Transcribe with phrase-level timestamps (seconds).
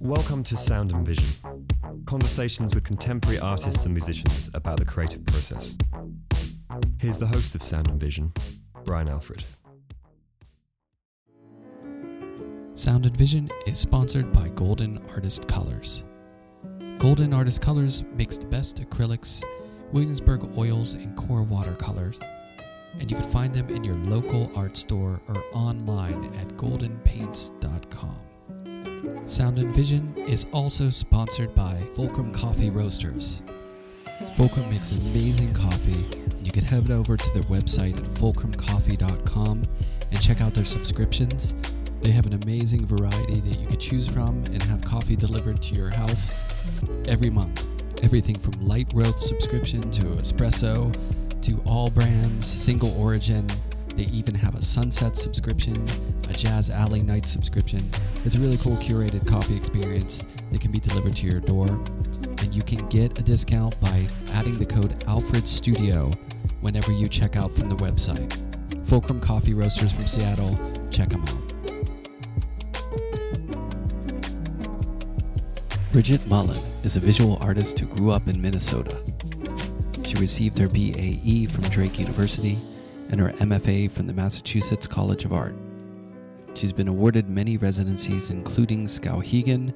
[0.00, 1.58] Welcome to Sound and Vision
[2.08, 5.76] conversations with contemporary artists and musicians about the creative process.
[6.98, 8.32] Here's the host of Sound and Vision,
[8.84, 9.44] Brian Alfred.
[12.72, 16.04] Sound and Vision is sponsored by Golden Artist Colors.
[16.96, 19.44] Golden Artist Colors makes the best acrylics,
[19.92, 22.20] Williamsburg oils, and core watercolors,
[23.00, 29.26] and you can find them in your local art store or online at goldenpaints.com.
[29.26, 33.42] Sound and Vision is also sponsored by Fulcrum Coffee Roasters.
[34.34, 39.62] Fulcrum makes amazing coffee, and you can head over to their website at fulcrumcoffee.com
[40.10, 41.54] and check out their subscriptions.
[42.00, 45.74] They have an amazing variety that you could choose from and have coffee delivered to
[45.74, 46.30] your house
[47.06, 47.67] every month.
[48.02, 50.94] Everything from light roast subscription to espresso
[51.42, 53.46] to all brands, single origin.
[53.96, 55.76] They even have a sunset subscription,
[56.30, 57.90] a jazz alley night subscription.
[58.24, 61.66] It's a really cool curated coffee experience that can be delivered to your door.
[61.68, 66.12] And you can get a discount by adding the code Alfred Studio
[66.60, 68.32] whenever you check out from the website.
[68.86, 70.58] Fulcrum Coffee Roasters from Seattle,
[70.90, 71.47] check them out.
[75.90, 79.02] Bridget Mullen is a visual artist who grew up in Minnesota.
[80.04, 82.58] She received her BAE from Drake University
[83.10, 85.56] and her MFA from the Massachusetts College of Art.
[86.54, 89.72] She's been awarded many residencies, including Skowhegan,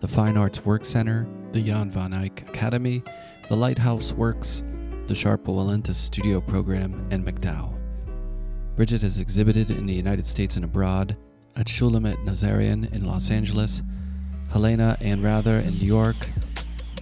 [0.00, 3.00] the Fine Arts Work Center, the Jan van Eyck Academy,
[3.48, 4.64] the Lighthouse Works,
[5.06, 7.72] the Sharpe Walentas Studio Program, and MacDowell.
[8.74, 11.16] Bridget has exhibited in the United States and abroad,
[11.54, 13.82] at Shulamit Nazarian in Los Angeles,
[14.52, 16.28] Helena Anrather in New York,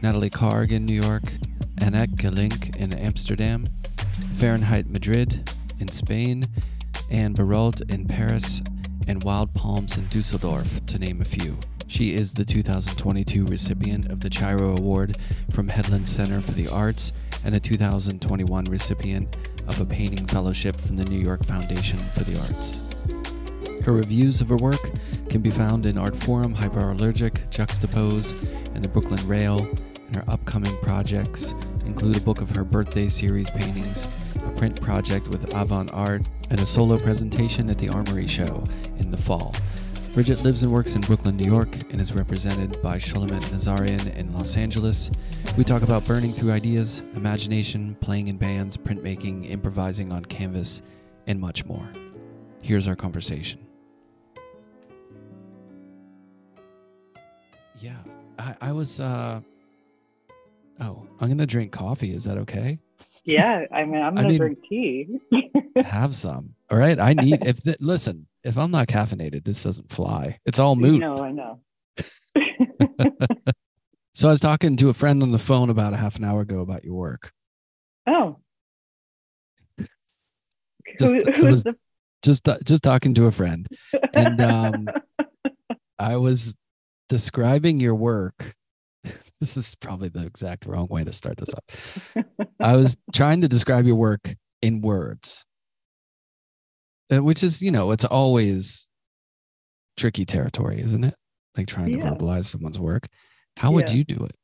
[0.03, 1.25] Nathalie Karg in New York,
[1.81, 3.67] Annet Gelink in Amsterdam,
[4.37, 6.45] Fahrenheit Madrid in Spain,
[7.11, 8.63] Anne Barrault in Paris,
[9.09, 11.59] and Wild Palms in Dusseldorf, to name a few.
[11.89, 15.17] She is the 2022 recipient of the Chiaro Award
[15.51, 17.13] from Headland Center for the Arts
[17.45, 22.39] and a 2021 recipient of a painting fellowship from the New York Foundation for the
[22.39, 22.81] Arts.
[23.85, 24.81] Her reviews of her work
[25.31, 28.35] can be found in Artforum, Hyperallergic, Juxtapoz,
[28.75, 29.61] and the Brooklyn Rail,
[30.09, 31.55] and her upcoming projects
[31.87, 34.09] include a book of her birthday series paintings,
[34.45, 38.65] a print project with Avant Arte, and a solo presentation at the Armory Show
[38.99, 39.55] in the fall.
[40.15, 44.35] Bridget lives and works in Brooklyn, New York, and is represented by Shulamit Nazarian in
[44.35, 45.13] Los Angeles.
[45.57, 50.83] We talk about burning through ideas, imagination, playing in bands, printmaking, improvising on canvas,
[51.29, 51.89] and much more.
[52.63, 53.70] Here's our conversation.
[57.81, 57.97] Yeah,
[58.39, 59.01] I, I was.
[59.01, 59.41] uh
[60.81, 62.11] Oh, I'm gonna drink coffee.
[62.13, 62.79] Is that okay?
[63.25, 65.21] Yeah, I mean, I'm gonna mean- drink tea.
[65.77, 66.55] Have some.
[66.71, 66.99] All right.
[66.99, 67.45] I need.
[67.47, 70.39] If the, listen, if I'm not caffeinated, this doesn't fly.
[70.47, 71.01] It's all moot.
[71.01, 71.61] No, I know.
[74.13, 76.41] So I was talking to a friend on the phone about a half an hour
[76.43, 77.33] ago about your work.
[78.09, 78.37] oh,
[80.99, 81.73] Just- who, was- the?
[82.23, 83.67] Just just talking to a friend,
[84.13, 84.89] and um,
[85.99, 86.55] I was
[87.11, 88.55] describing your work.
[89.41, 91.65] This is probably the exact wrong way to start this up.
[92.61, 95.47] I was trying to describe your work in words,
[97.11, 98.91] uh, which is, you know, it's always
[99.97, 101.15] tricky territory, isn't it?
[101.57, 103.07] Like trying to verbalize someone's work.
[103.57, 104.37] How would you do it?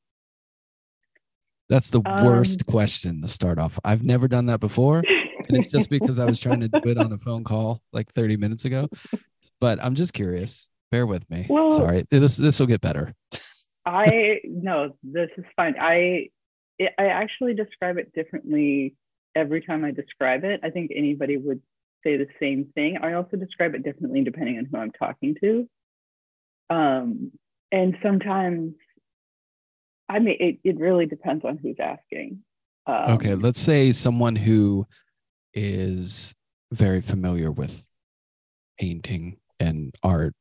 [1.68, 3.78] That's the Um, worst question to start off.
[3.84, 5.00] I've never done that before.
[5.48, 8.10] And it's just because I was trying to do it on a phone call like
[8.14, 8.88] 30 minutes ago.
[9.60, 10.70] But I'm just curious.
[10.90, 11.46] Bear with me.
[11.48, 12.04] Well- Sorry.
[12.10, 13.12] This this will get better.
[13.84, 15.74] I no, this is fine.
[15.80, 16.28] I
[16.78, 18.94] it, I actually describe it differently
[19.34, 20.60] every time I describe it.
[20.62, 21.60] I think anybody would
[22.04, 22.98] say the same thing.
[23.02, 25.68] I also describe it differently depending on who I'm talking to.
[26.70, 27.32] Um,
[27.72, 28.74] and sometimes,
[30.08, 32.42] I mean, it, it really depends on who's asking.
[32.86, 34.86] Um, Okay, let's say someone who
[35.52, 36.34] is
[36.72, 37.88] very familiar with
[38.78, 40.34] painting and art.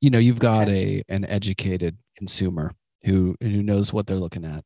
[0.00, 2.72] You know, you've got a an educated consumer
[3.04, 4.64] who who knows what they're looking at.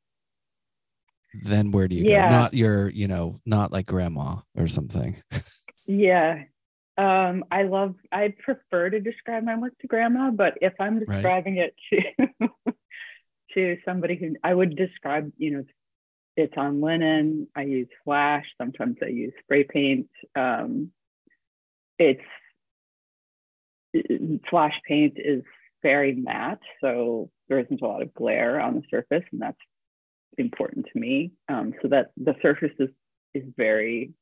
[1.42, 2.28] Then where do you Yeah.
[2.28, 2.36] go?
[2.36, 5.16] Not your, you know, not like grandma or something.
[5.86, 6.44] Yeah.
[6.98, 11.08] Um, I love, I prefer to describe my work to grandma, but if I'm Right.
[11.08, 12.28] describing it to
[13.54, 15.64] to somebody who I would describe, you know,
[16.36, 17.48] it's on linen.
[17.56, 18.44] I use flash.
[18.58, 20.08] Sometimes I use spray paint.
[20.36, 20.92] Um,
[21.98, 22.26] it's it-
[24.48, 25.42] flash paint is
[25.82, 29.58] very matte, so there isn't a lot of glare on the surface, and that's
[30.38, 31.32] important to me.
[31.48, 32.88] Um, so that the surface is
[33.34, 34.12] is very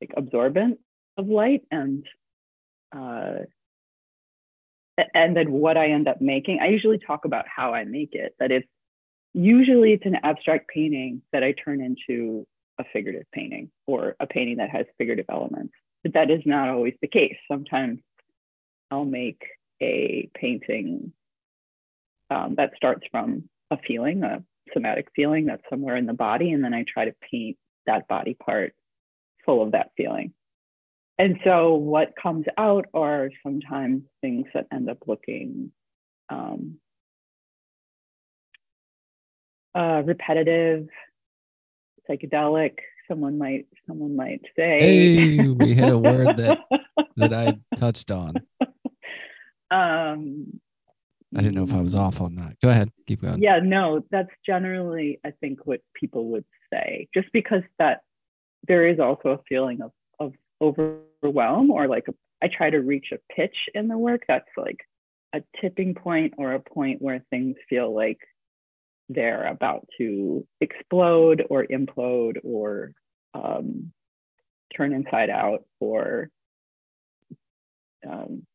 [0.00, 0.78] like absorbent
[1.16, 2.06] of light and
[2.94, 3.44] uh,
[5.14, 6.60] and then what I end up making.
[6.60, 8.34] I usually talk about how I make it.
[8.38, 8.68] That it's
[9.34, 12.46] usually it's an abstract painting that I turn into
[12.78, 15.74] a figurative painting or a painting that has figurative elements.
[16.02, 17.36] But that is not always the case.
[17.50, 18.00] Sometimes
[18.90, 19.42] I'll make
[19.82, 21.12] a painting
[22.30, 24.42] um, that starts from a feeling, a
[24.72, 27.56] somatic feeling that's somewhere in the body, and then I try to paint
[27.86, 28.74] that body part
[29.44, 30.32] full of that feeling.
[31.18, 35.72] And so what comes out are sometimes things that end up looking
[36.28, 36.76] um,
[39.74, 40.88] uh, repetitive,
[42.08, 42.78] psychedelic.
[43.08, 44.80] Someone might someone might say.
[44.80, 46.58] Hey, we hit a word that
[47.16, 48.42] that I touched on.
[49.70, 50.60] Um,
[51.36, 52.58] I didn't know if I was off on that.
[52.60, 53.42] Go ahead, keep going.
[53.42, 57.08] Yeah, no, that's generally I think what people would say.
[57.12, 58.02] Just because that
[58.68, 63.12] there is also a feeling of of overwhelm or like a, I try to reach
[63.12, 64.78] a pitch in the work that's like
[65.34, 68.18] a tipping point or a point where things feel like
[69.08, 72.92] they're about to explode or implode or
[73.34, 73.92] um,
[74.76, 76.30] turn inside out or
[78.08, 78.46] um,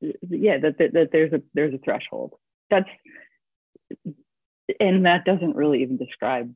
[0.00, 2.34] yeah that, that, that there's a there's a threshold
[2.70, 2.88] that's
[4.80, 6.52] and that doesn't really even describe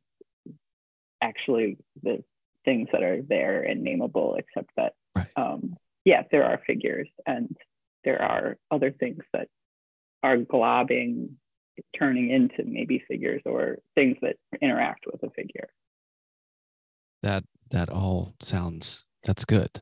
[1.22, 2.22] actually the
[2.64, 5.26] things that are there and nameable except that right.
[5.36, 7.56] um, yeah there are figures and
[8.04, 9.48] there are other things that
[10.22, 11.30] are globbing
[11.96, 15.68] turning into maybe figures or things that interact with a figure.
[17.22, 19.80] That that all sounds that's good.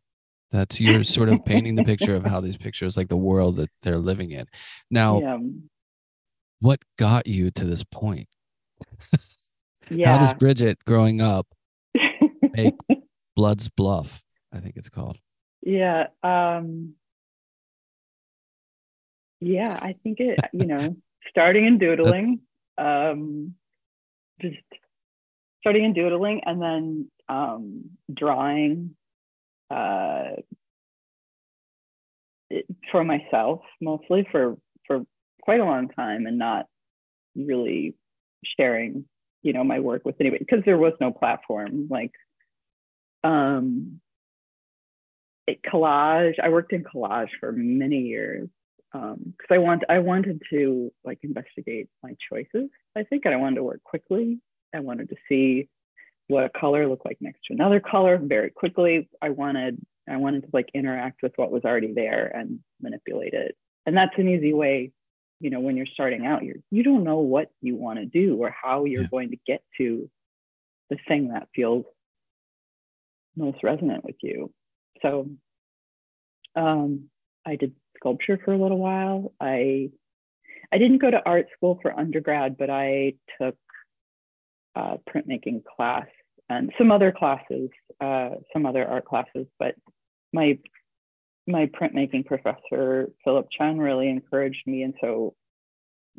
[0.52, 3.70] That's you're sort of painting the picture of how these pictures like the world that
[3.82, 4.46] they're living in.
[4.90, 5.38] Now, yeah.
[6.60, 8.28] what got you to this point?
[9.90, 10.10] yeah.
[10.12, 11.46] How does Bridget growing up
[12.56, 12.74] make
[13.36, 14.22] Blood's Bluff?
[14.52, 15.18] I think it's called.
[15.62, 16.08] Yeah.
[16.24, 16.94] Um
[19.40, 20.96] yeah, I think it, you know,
[21.30, 22.40] starting and doodling,
[22.76, 23.54] um,
[24.40, 24.58] just
[25.60, 28.96] starting and doodling, and then um, drawing
[29.70, 30.30] uh,
[32.90, 34.56] for myself mostly for
[34.86, 35.04] for
[35.42, 36.66] quite a long time, and not
[37.36, 37.94] really
[38.58, 39.04] sharing,
[39.42, 42.12] you know, my work with anybody because there was no platform like.
[43.22, 44.00] Um,
[45.46, 46.34] it, collage.
[46.42, 48.48] I worked in collage for many years
[48.92, 52.70] because um, I want I wanted to like investigate my choices.
[52.96, 54.38] I think, and I wanted to work quickly.
[54.74, 55.68] I wanted to see
[56.30, 59.08] what a color looked like next to another color very quickly.
[59.20, 63.56] I wanted I wanted to like interact with what was already there and manipulate it.
[63.86, 64.92] And that's an easy way,
[65.40, 68.36] you know, when you're starting out, you're you don't know what you want to do
[68.36, 69.08] or how you're yeah.
[69.10, 70.08] going to get to
[70.88, 71.84] the thing that feels
[73.36, 74.52] most resonant with you.
[75.02, 75.28] So
[76.56, 77.08] um,
[77.46, 79.32] I did sculpture for a little while.
[79.40, 79.90] I
[80.72, 83.56] I didn't go to art school for undergrad, but I took
[84.76, 86.06] a printmaking class
[86.50, 87.70] and some other classes,
[88.00, 89.46] uh, some other art classes.
[89.58, 89.74] But
[90.32, 90.58] my
[91.46, 95.34] my printmaking professor Philip Chen really encouraged me, and so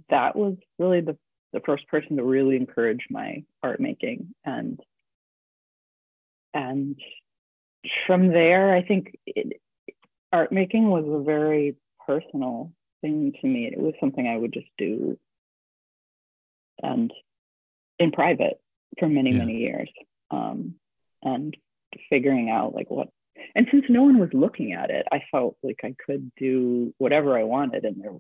[0.10, 1.18] that was really the
[1.54, 4.80] the first person to really encourage my art making and
[6.54, 6.96] and
[8.08, 9.60] from there i think it,
[10.32, 12.72] art making was a very personal
[13.02, 13.68] thing to me.
[13.68, 15.18] It was something I would just do
[16.84, 17.12] and
[18.00, 18.60] in private
[18.98, 19.38] for many, yeah.
[19.38, 19.90] many years.
[20.32, 20.76] Um,
[21.24, 21.56] and
[22.10, 23.10] figuring out like what
[23.56, 27.38] and since no one was looking at it, I felt like I could do whatever
[27.38, 28.12] I wanted and there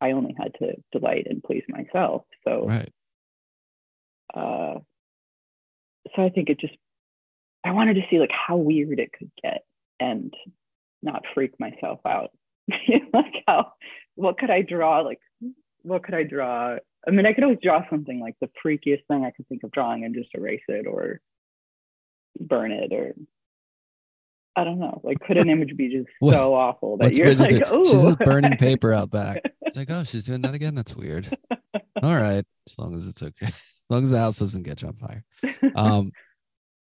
[0.00, 2.24] I only had to delight and please myself.
[2.44, 2.92] So right.
[4.34, 4.78] uh
[6.16, 6.74] so I think it just
[7.64, 9.64] I wanted to see like how weird it could get
[9.98, 10.32] and
[11.02, 12.30] not freak myself out.
[13.12, 13.72] like how
[14.14, 15.00] what could I draw?
[15.00, 15.20] Like
[15.82, 16.76] what could I draw?
[17.06, 19.70] I mean, I could always draw something like the freakiest thing I could think of
[19.70, 21.20] drawing and just erase it or
[22.38, 23.14] burn it or
[24.56, 25.00] I don't know.
[25.04, 28.18] Like, could an image be just what, so awful that you're like, oh, she's just
[28.18, 29.42] burning paper out back.
[29.70, 30.74] It's like, oh, she's doing that again.
[30.74, 31.32] That's weird.
[32.02, 34.94] All right, as long as it's okay, as long as the house doesn't catch on
[34.94, 35.24] fire.
[35.76, 36.10] Um,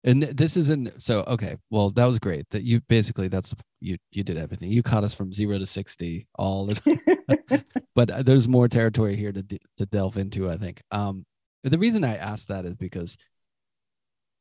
[0.03, 4.23] and this isn't so okay well that was great that you basically that's you you
[4.23, 7.63] did everything you caught us from zero to 60 all the
[7.95, 11.25] but there's more territory here to to delve into i think um
[11.63, 13.17] the reason i asked that is because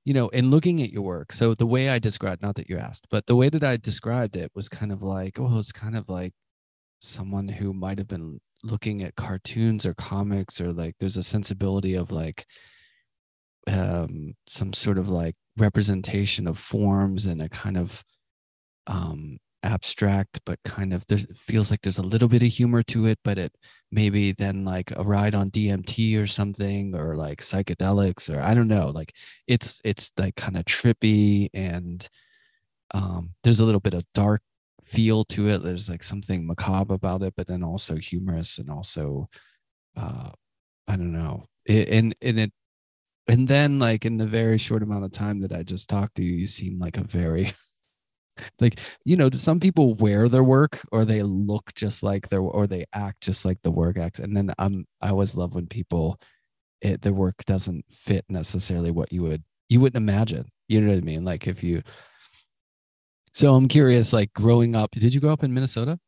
[0.09, 2.79] you know in looking at your work so the way i described not that you
[2.79, 5.95] asked but the way that i described it was kind of like oh it's kind
[5.95, 6.33] of like
[7.03, 11.95] someone who might have been looking at cartoons or comics or like there's a sensibility
[11.95, 12.47] of like
[13.71, 18.03] um some sort of like representation of forms and a kind of
[18.87, 19.37] um
[19.69, 23.19] abstract but kind of there feels like there's a little bit of humor to it
[23.23, 23.53] but it
[23.93, 28.69] maybe then like a ride on DMT or something or like psychedelics or I don't
[28.69, 29.13] know like
[29.47, 32.09] it's it's like kind of trippy and
[32.95, 34.43] um there's a little bit of dark
[34.83, 35.63] feel to it.
[35.63, 39.29] There's like something macabre about it but then also humorous and also
[39.97, 40.31] uh
[40.89, 41.47] I don't know.
[41.67, 42.53] It, and and it
[43.29, 46.25] and then like in the very short amount of time that I just talked to
[46.25, 47.49] you you seem like a very
[48.61, 52.67] like you know some people wear their work or they look just like their or
[52.67, 54.19] they act just like the work acts.
[54.19, 56.21] And then i'm i always love when people
[56.81, 60.47] it their work doesn't fit necessarily what you would you wouldn't imagine.
[60.69, 61.25] You know what i mean?
[61.25, 61.83] Like if you
[63.33, 65.99] so i'm curious like growing up did you grow up in minnesota?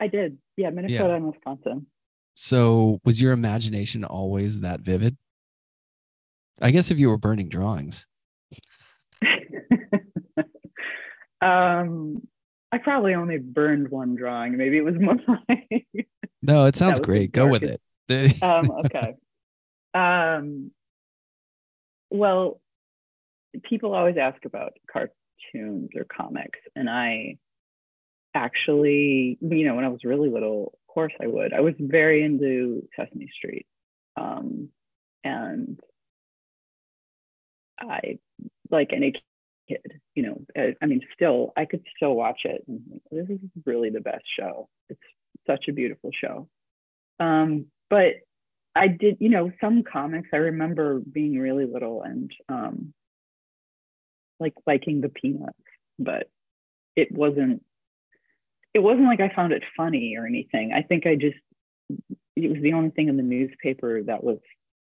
[0.00, 0.38] I did.
[0.56, 1.16] Yeah minnesota yeah.
[1.16, 1.86] and wisconsin.
[2.34, 5.16] So was your imagination always that vivid?
[6.60, 8.06] I guess if you were burning drawings
[11.40, 12.26] Um,
[12.70, 14.56] I probably only burned one drawing.
[14.56, 15.16] Maybe it was more
[15.48, 15.86] like.
[16.42, 17.32] no, it sounds great.
[17.32, 17.80] Go with it.
[18.42, 19.14] um, okay.
[19.94, 20.70] Um,
[22.10, 22.60] well,
[23.64, 27.38] people always ask about cartoons or comics, and I
[28.34, 31.52] actually, you know, when I was really little, of course I would.
[31.52, 33.66] I was very into Sesame Street,
[34.16, 34.68] um,
[35.24, 35.78] and
[37.78, 38.18] I
[38.70, 39.14] like any
[39.68, 40.00] kid.
[40.14, 42.64] You know, I mean, still, I could still watch it.
[43.10, 44.68] this is really the best show.
[44.88, 45.00] It's
[45.46, 46.48] such a beautiful show.
[47.20, 48.14] Um, but
[48.74, 50.28] I did, you know, some comics.
[50.32, 52.92] I remember being really little and um,
[54.38, 55.58] like liking the Peanuts,
[55.98, 56.28] but
[56.96, 57.62] it wasn't.
[58.74, 60.72] It wasn't like I found it funny or anything.
[60.72, 61.38] I think I just
[62.36, 64.38] it was the only thing in the newspaper that was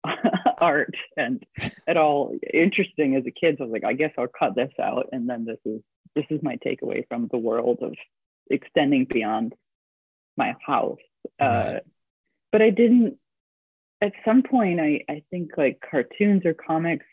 [0.60, 1.46] art and
[1.88, 3.56] at all interesting as a kid.
[3.58, 5.10] So I was like, I guess I'll cut this out.
[5.12, 5.82] And then this is
[6.15, 7.94] this is my takeaway from the world of
[8.50, 9.53] extending beyond
[10.38, 11.00] my house.
[11.39, 11.82] Uh, right.
[12.51, 13.18] But I didn't
[14.01, 17.06] at some point I, I think like cartoons or comics,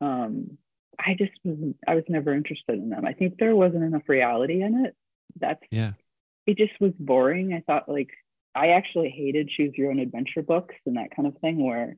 [0.00, 0.58] um,
[0.98, 3.06] I just was I was never interested in them.
[3.06, 4.94] I think there wasn't enough reality in it.
[5.38, 5.92] That's yeah.
[6.46, 7.54] It just was boring.
[7.54, 8.10] I thought like
[8.54, 11.96] I actually hated choose your own adventure books and that kind of thing where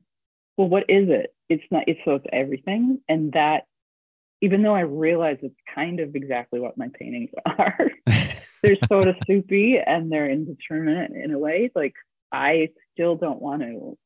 [0.57, 1.33] well, what is it?
[1.49, 2.99] It's not, it's so it's everything.
[3.09, 3.63] And that,
[4.41, 7.91] even though I realize it's kind of exactly what my paintings are,
[8.61, 11.71] they're sort of soupy and they're indeterminate in a way.
[11.73, 11.93] Like
[12.31, 13.97] I still don't want to,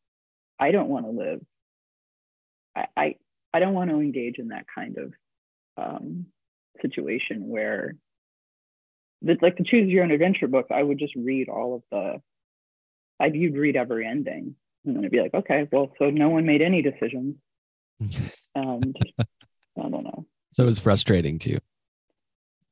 [0.60, 1.42] I don't want to live.
[2.76, 3.16] I, I,
[3.54, 5.14] I don't want to engage in that kind of
[5.78, 6.28] um,
[6.82, 7.96] situation where
[9.22, 12.22] it's like to choose your own adventure book, I would just read all of the,
[13.20, 14.56] I'd you'd read every ending
[14.88, 17.36] and then it'd be like, okay, well, so no one made any decisions.
[18.56, 20.26] and I don't know.
[20.54, 21.58] So it was frustrating to you.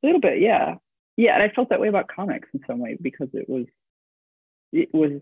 [0.03, 0.75] A little bit, yeah.
[1.17, 1.35] Yeah.
[1.35, 3.65] And I felt that way about comics in some way because it was,
[4.71, 5.21] it was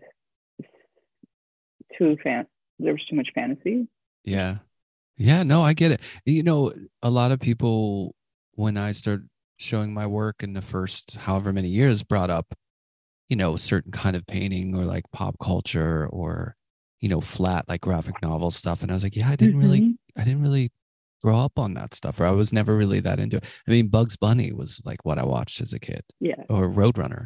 [1.97, 2.47] too fan,
[2.79, 3.87] there was too much fantasy.
[4.23, 4.57] Yeah.
[5.17, 5.43] Yeah.
[5.43, 6.01] No, I get it.
[6.25, 8.15] You know, a lot of people,
[8.53, 12.53] when I started showing my work in the first however many years, brought up,
[13.29, 16.55] you know, certain kind of painting or like pop culture or
[17.03, 18.81] you know, flat like graphic novel stuff.
[18.81, 19.61] And I was like, yeah, I didn't mm-hmm.
[19.61, 20.71] really, I didn't really
[21.21, 23.45] grow up on that stuff, or I was never really that into it.
[23.67, 27.25] I mean, Bugs Bunny was like what I watched as a kid, yeah, or Roadrunner.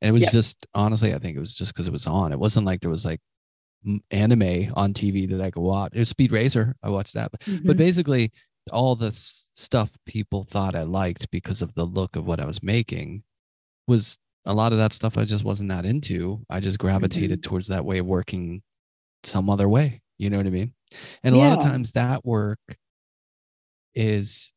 [0.00, 2.32] And it was just honestly, I think it was just because it was on.
[2.32, 3.18] It wasn't like there was like
[4.12, 5.94] anime on TV that I could watch.
[5.94, 6.76] It was Speed Racer.
[6.84, 7.66] I watched that, mm-hmm.
[7.66, 8.30] but basically,
[8.70, 12.62] all the stuff people thought I liked because of the look of what I was
[12.62, 13.24] making
[13.88, 16.44] was a lot of that stuff I just wasn't that into.
[16.48, 17.50] I just gravitated mm-hmm.
[17.50, 18.62] towards that way of working
[19.24, 20.02] some other way.
[20.18, 20.72] You know what I mean?
[21.22, 21.48] And a yeah.
[21.48, 22.58] lot of times that work
[23.94, 24.52] is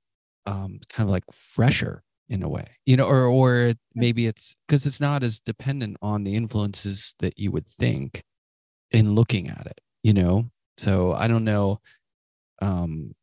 [0.45, 4.85] um, kind of like fresher in a way, you know, or or maybe it's because
[4.85, 8.23] it's not as dependent on the influences that you would think
[8.91, 10.49] in looking at it, you know.
[10.77, 11.79] So I don't know,
[12.61, 13.13] um,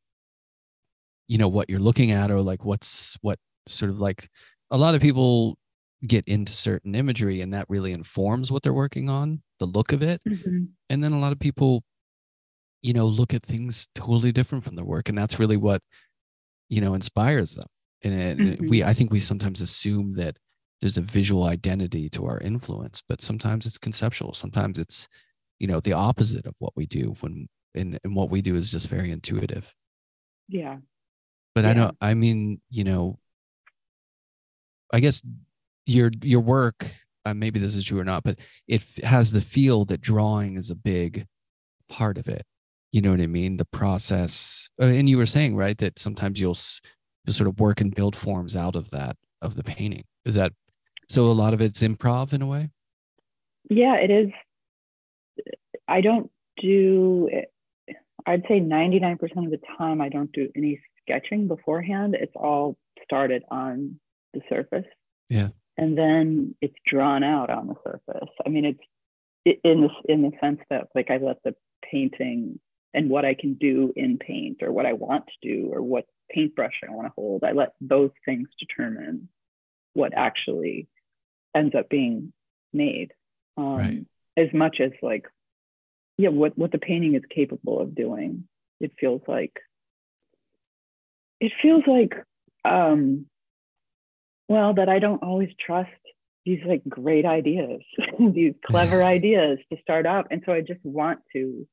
[1.26, 4.28] you know, what you're looking at, or like what's what sort of like
[4.70, 5.56] a lot of people
[6.06, 10.02] get into certain imagery and that really informs what they're working on the look of
[10.02, 10.64] it mm-hmm.
[10.90, 11.82] and then a lot of people
[12.82, 15.82] you know look at things totally different from their work and that's really what
[16.68, 17.66] you know inspires them
[18.04, 18.68] and it, mm-hmm.
[18.68, 20.36] we i think we sometimes assume that
[20.80, 25.08] there's a visual identity to our influence but sometimes it's conceptual sometimes it's
[25.58, 28.70] you know the opposite of what we do when and, and what we do is
[28.70, 29.74] just very intuitive
[30.48, 30.76] yeah
[31.54, 31.70] but yeah.
[31.70, 33.18] i know i mean you know
[34.92, 35.20] i guess
[35.86, 36.86] your your work
[37.30, 40.70] uh, maybe this is true or not but it has the feel that drawing is
[40.70, 41.26] a big
[41.88, 42.42] part of it
[42.92, 46.40] you know what i mean the process uh, and you were saying right that sometimes
[46.40, 46.56] you'll
[47.24, 50.04] you'll sort of work and build forms out of that of the painting.
[50.24, 50.52] Is that
[51.08, 51.24] so?
[51.24, 52.70] A lot of it's improv in a way.
[53.70, 54.30] Yeah, it is.
[55.86, 56.30] I don't
[56.60, 57.28] do.
[58.26, 62.16] I'd say ninety nine percent of the time I don't do any sketching beforehand.
[62.18, 63.98] It's all started on
[64.34, 64.84] the surface.
[65.28, 65.48] Yeah.
[65.78, 68.28] And then it's drawn out on the surface.
[68.44, 72.58] I mean, it's in the in the sense that like I let the painting
[72.92, 76.06] and what I can do in paint or what I want to do or what
[76.30, 77.44] paintbrush I want to hold.
[77.44, 79.28] I let those things determine
[79.94, 80.88] what actually
[81.54, 82.32] ends up being
[82.72, 83.12] made.
[83.56, 84.06] Um, Right.
[84.36, 85.26] As much as like,
[86.16, 88.46] yeah, what, what the painting is capable of doing.
[88.80, 89.58] It feels like,
[91.40, 92.14] it feels like,
[92.64, 93.26] um,
[94.48, 95.90] well, that I don't always trust
[96.44, 97.82] these like great ideas,
[98.32, 100.28] these clever ideas to start up.
[100.30, 101.66] And so I just want to,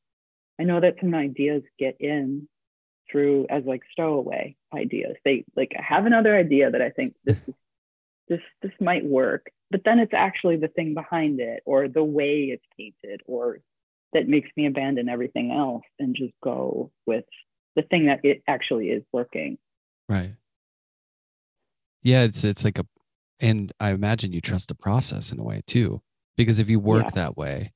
[0.59, 2.47] I know that some ideas get in
[3.11, 5.15] through as like stowaway ideas.
[5.23, 7.53] They like I have another idea that I think this is
[8.27, 12.45] this this might work, but then it's actually the thing behind it or the way
[12.51, 13.59] it's painted or
[14.13, 17.25] that makes me abandon everything else and just go with
[17.75, 19.57] the thing that it actually is working.
[20.09, 20.33] Right.
[22.05, 22.85] Yeah, it's it's like a
[23.41, 26.01] and I imagine you trust the process in a way too.
[26.37, 27.11] Because if you work Yeah.
[27.13, 27.73] that way,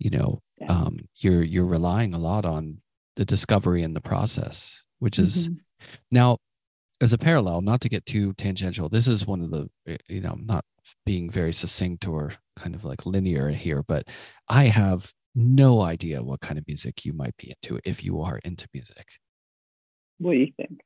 [0.00, 0.68] you know, Yeah.
[0.68, 2.78] um, you're you're relying a lot on
[3.16, 5.60] the discovery and the process, which is Mhm.
[6.12, 6.38] now
[7.02, 10.20] as a parallel, not to get too tangential, this is one of the eh, you
[10.22, 10.64] know, I'm not
[11.06, 14.08] being very succinct or kind of like linear here, but
[14.48, 18.40] I have no idea what kind of music you might be into if you are
[18.44, 19.08] into music.
[20.18, 20.80] what do you think?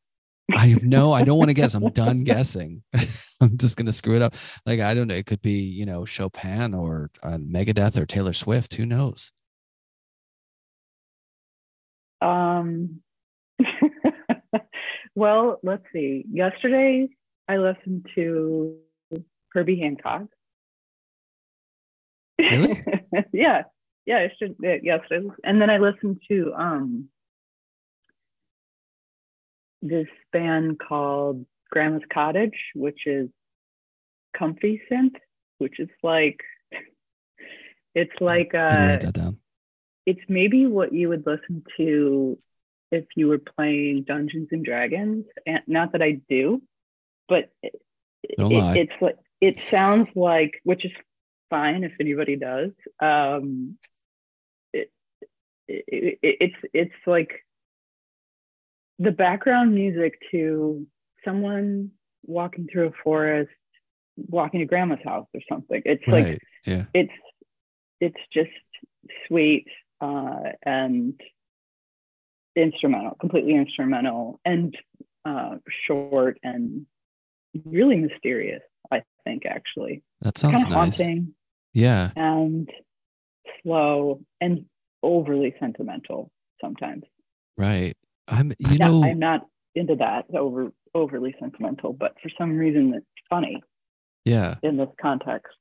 [0.55, 1.75] I have no, I don't want to guess.
[1.75, 2.83] I'm done guessing.
[3.43, 4.35] I'm just gonna screw it up.
[4.67, 5.15] Like I don't know.
[5.15, 8.75] It could be you know Chopin or uh, Megadeth or Taylor Swift.
[8.75, 9.33] Who knows?
[12.21, 13.03] Um,
[15.17, 16.25] well, let's see.
[16.33, 17.09] Yesterday,
[17.49, 18.77] I listened to
[19.53, 20.27] Herbie Hancock.
[22.51, 22.81] Really?
[23.33, 23.65] yeah,
[24.07, 24.19] yeah.
[24.19, 24.57] I should.
[24.65, 27.09] uh, Yesterday, and then I listened to um
[29.89, 33.29] this band called Grandma's Cottage, which is
[34.37, 35.17] comfy synth,
[35.59, 36.41] which is like
[37.95, 39.39] it's like uh write that down?
[40.05, 42.39] it's maybe what you would listen to
[42.93, 45.25] if you were playing Dungeons and Dragons.
[45.47, 46.63] And not that I do,
[47.29, 47.75] but it,
[48.23, 48.39] it-
[48.77, 50.93] it's like it sounds like, which is
[51.51, 52.71] fine if anybody does.
[53.01, 53.77] Um,
[54.73, 54.91] it,
[55.69, 57.45] it's it's like
[58.99, 60.87] the background music to
[61.25, 61.91] someone
[62.25, 63.51] walking through a forest,
[64.17, 65.83] walking to grandma's house or something.
[65.85, 66.85] It's like Yeah.
[66.95, 67.13] it's
[68.01, 68.51] it's just
[69.27, 69.67] sweet
[70.01, 71.19] uh, and
[72.55, 74.77] instrumental, completely instrumental and
[75.25, 75.57] uh,
[75.87, 76.87] short and
[77.65, 78.63] really mysterious.
[78.91, 80.97] I think actually That kind sounds of nice.
[80.99, 81.35] haunting
[81.75, 82.11] Yeah.
[82.17, 82.71] and
[83.63, 84.67] slow and
[85.03, 86.31] overly sentimental
[86.61, 87.05] sometimes.
[87.59, 87.95] Right.
[88.29, 88.51] I'm.
[88.59, 89.05] You Yeah, know.
[89.05, 93.63] I'm not into that over overly sentimental, but for some reason it's funny
[94.25, 94.55] yeah.
[94.63, 95.53] in this context.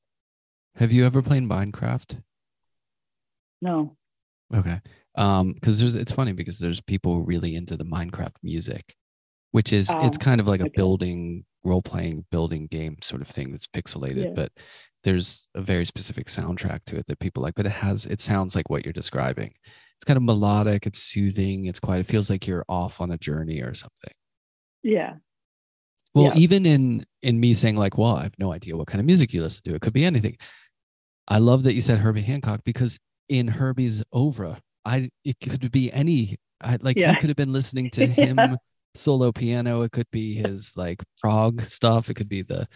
[0.76, 2.22] Have you ever played Minecraft?
[3.60, 3.96] No.
[4.54, 4.80] Okay.
[5.16, 8.94] Um, because there's it's funny because there's people really into the Minecraft music,
[9.52, 13.28] which is it's Ah, kind of like a building role playing building game sort of
[13.28, 14.32] thing that's pixelated, Yeah.
[14.34, 14.52] but
[15.04, 18.54] there's a very specific soundtrack to it that people like, but it has it sounds
[18.54, 19.52] like what you're describing.
[19.98, 23.18] It's kind of melodic, it's soothing, it's quite it feels like you're off on a
[23.18, 24.12] journey or something.
[24.82, 25.14] Yeah.
[26.14, 26.36] Well, Yeah.
[26.36, 29.32] even in in me saying like, well, I have no idea what kind of music
[29.32, 29.74] you listen to.
[29.74, 30.36] It could be anything.
[31.28, 35.90] I love that you said Herbie Hancock because in Herbie's oeuvre, I it could be
[35.92, 36.36] any.
[36.60, 37.12] I like Yeah.
[37.12, 38.14] you could have been listening to Yeah.
[38.48, 38.56] him
[38.94, 39.82] solo piano.
[39.82, 42.08] It could be his like prog stuff.
[42.10, 42.66] It could be the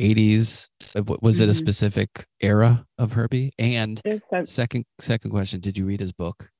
[0.00, 0.68] 80s.
[0.96, 1.56] Uh, wa- Was it a Mhm.
[1.56, 3.52] specific era of Herbie?
[3.58, 4.00] And
[4.44, 6.50] second second question, did you read his book?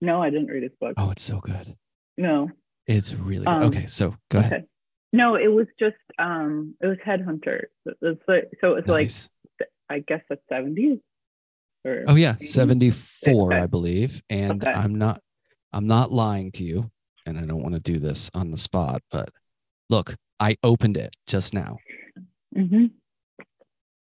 [0.00, 0.94] No, I didn't read his book.
[0.96, 1.76] Oh, it's so good.
[2.16, 2.50] No.
[2.86, 3.52] It's really good.
[3.52, 4.66] Um, okay, so go ahead.
[5.12, 7.64] No, it was just um it was Headhunter.
[7.86, 9.28] It was like so it was Nice.
[9.60, 11.00] like I guess the 70s
[11.84, 13.60] or Oh yeah, 74, Okay.
[13.62, 14.22] I believe.
[14.30, 14.72] And Okay.
[14.72, 15.20] I'm not
[15.72, 16.90] I'm not lying to you,
[17.26, 19.30] and I don't want to do this on the spot, but
[19.88, 21.78] look, I opened it just now.
[22.56, 22.90] Mhm.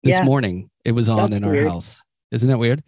[0.03, 0.25] This Yeah.
[0.25, 1.67] morning it was on That's in our weird.
[1.67, 2.01] house.
[2.31, 2.83] Isn't that weird?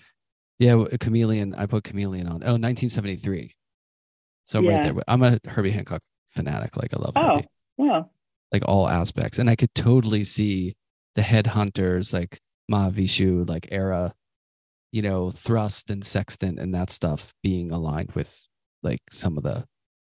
[0.60, 2.42] Yeah, Chameleon, I put Chameleon on.
[2.44, 3.54] Oh, 1973.
[4.46, 4.94] So I'm right there.
[5.08, 6.78] I'm a Herbie Hancock fanatic.
[6.78, 7.48] Like I love Oh, Herbie.
[7.78, 8.12] well.
[8.52, 9.40] Like all aspects.
[9.40, 10.76] And I could totally see
[11.16, 12.40] the headhunters, like
[12.72, 14.14] Mahavishnu, like era,
[14.92, 18.48] you know, thrust and sextant and that stuff being aligned with
[18.84, 19.66] like some of the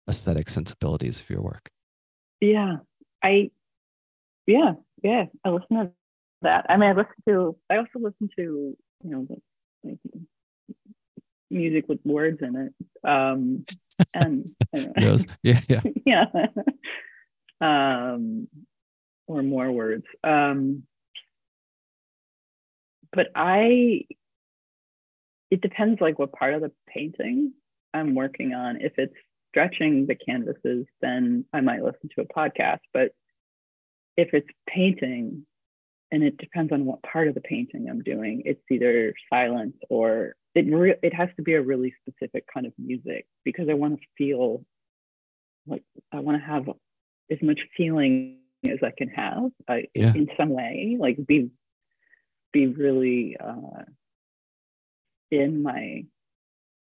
[0.09, 1.69] aesthetic sensibilities of your work.
[2.41, 2.77] Yeah.
[3.23, 3.51] I
[4.47, 5.91] yeah, yeah, I listen to
[6.43, 6.65] that.
[6.69, 7.57] I mean, I listen to.
[7.69, 8.43] I also listen to
[9.05, 9.99] you know like,
[11.51, 13.09] music with words in it.
[13.09, 13.65] Um,
[14.15, 14.45] and
[14.97, 15.27] Yes.
[15.43, 15.81] Yeah, yeah.
[16.07, 16.25] yeah,
[17.61, 18.49] um,
[19.27, 20.05] or more words.
[20.25, 20.85] Um,
[23.13, 24.05] but I,
[25.51, 27.53] it depends like what part of the painting
[27.93, 28.81] I'm working on.
[28.81, 29.15] If it's
[29.49, 32.81] stretching the canvases, then I might listen to a podcast.
[32.95, 33.11] But
[34.17, 35.45] if it's painting,
[36.13, 40.35] and it depends on what part of the painting I'm doing, it's either silence or
[40.55, 44.01] it re- it has to be a really specific kind of music because I want
[44.01, 44.65] to feel
[45.67, 45.83] like
[46.13, 46.69] I want to have
[47.31, 50.13] as much feeling as I can have I, Yeah.
[50.15, 51.51] in some way, like be
[52.53, 53.85] be really uh,
[55.31, 56.05] in my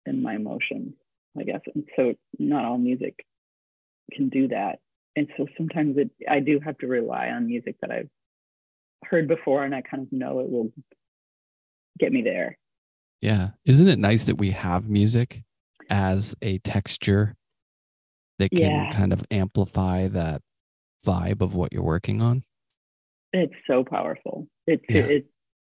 [0.06, 0.94] in my emotions,
[1.38, 1.62] I guess.
[1.74, 3.26] And so not all music
[4.12, 4.80] can do that.
[5.16, 8.10] And so sometimes it, I do have to rely on music that I've
[9.06, 10.72] heard before and I kind of know it will
[12.00, 12.58] get me there.
[13.22, 13.50] Yeah.
[13.66, 15.44] Isn't it nice that we have music
[15.90, 17.36] as a texture
[18.38, 18.90] that can Yeah.
[18.92, 20.42] kind of amplify that
[21.06, 22.44] vibe of what you're working on?
[23.34, 24.48] It's so powerful.
[24.68, 25.06] It Yeah.
[25.06, 25.26] it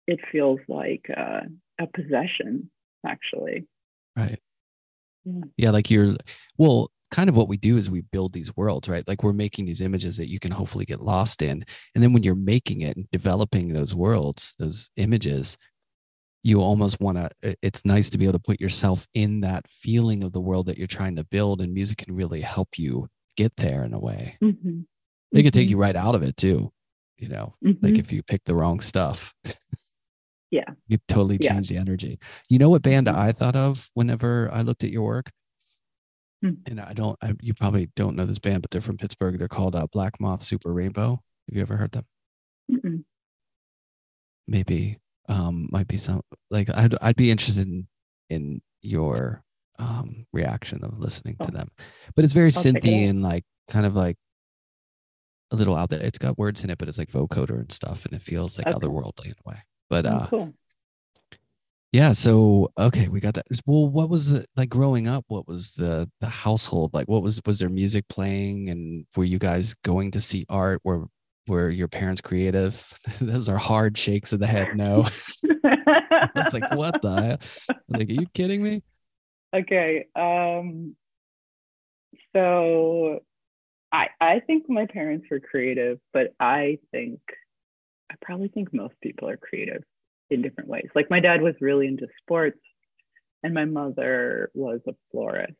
[0.07, 1.41] it feels like uh,
[1.79, 2.69] a possession,
[3.05, 3.65] actually.
[4.15, 4.39] Right.
[5.25, 5.41] Yeah.
[5.57, 5.69] Yeah.
[5.71, 6.15] Like you're,
[6.59, 9.07] well, kind of what we do is we build these worlds, right?
[9.07, 11.65] Like we're making these images that you can hopefully get lost in.
[11.95, 15.57] And then when you're making it and developing those worlds, those images,
[16.45, 20.23] you almost want to, it's nice to be able to put yourself in that feeling
[20.23, 21.59] of the world that you're trying to build.
[21.59, 24.37] And music can really help you get there in a way.
[24.43, 24.81] Mm-hmm.
[25.31, 26.71] It can take you right out of it too.
[27.17, 29.33] You know, like if you pick the wrong stuff.
[30.51, 30.65] Yeah.
[30.87, 31.53] You totally Yeah.
[31.53, 32.19] change the energy.
[32.47, 33.15] You know what band Mhm.
[33.15, 35.31] I thought of whenever I looked at your work?
[36.43, 36.51] Hmm.
[36.67, 39.39] And I don't, I, you probably don't know this band, but they're from Pittsburgh.
[39.39, 41.23] They're called uh, Black Moth Super Rainbow.
[41.49, 42.05] Have you ever heard them?
[44.47, 47.87] Maybe, um, might be some like I'd, I'd be interested in,
[48.29, 49.43] in your
[49.79, 51.57] um, reaction of listening to Oh.
[51.57, 51.67] them.
[52.15, 54.17] But it's very I'll check it and like kind of like
[55.51, 56.01] a little out there.
[56.01, 58.67] It's got words in it, but it's like vocoder and stuff, and it feels like
[58.67, 58.77] Okay.
[58.77, 59.57] otherworldly in a way.
[59.89, 60.53] But Oh, uh, cool.
[61.91, 63.45] yeah, so okay, we got that.
[63.65, 65.23] Well, what was it like growing up?
[65.27, 67.07] What was the the household like?
[67.07, 70.81] What was was there music playing, and were you guys going to see art?
[70.83, 71.05] Were
[71.47, 72.99] were your parents creative?
[73.21, 74.75] Those are hard shakes of the head.
[74.75, 75.05] No,
[75.43, 77.39] it's like what the?
[77.87, 78.83] Like, are you kidding me?
[79.55, 80.07] okay.
[80.15, 80.95] Um,
[82.35, 83.19] so
[83.91, 87.19] I I think my parents were creative, but I think
[88.11, 89.83] I probably think most people are creative
[90.29, 90.89] in different ways.
[90.95, 92.59] Like my dad was really into sports,
[93.43, 95.53] and my mother was a florist.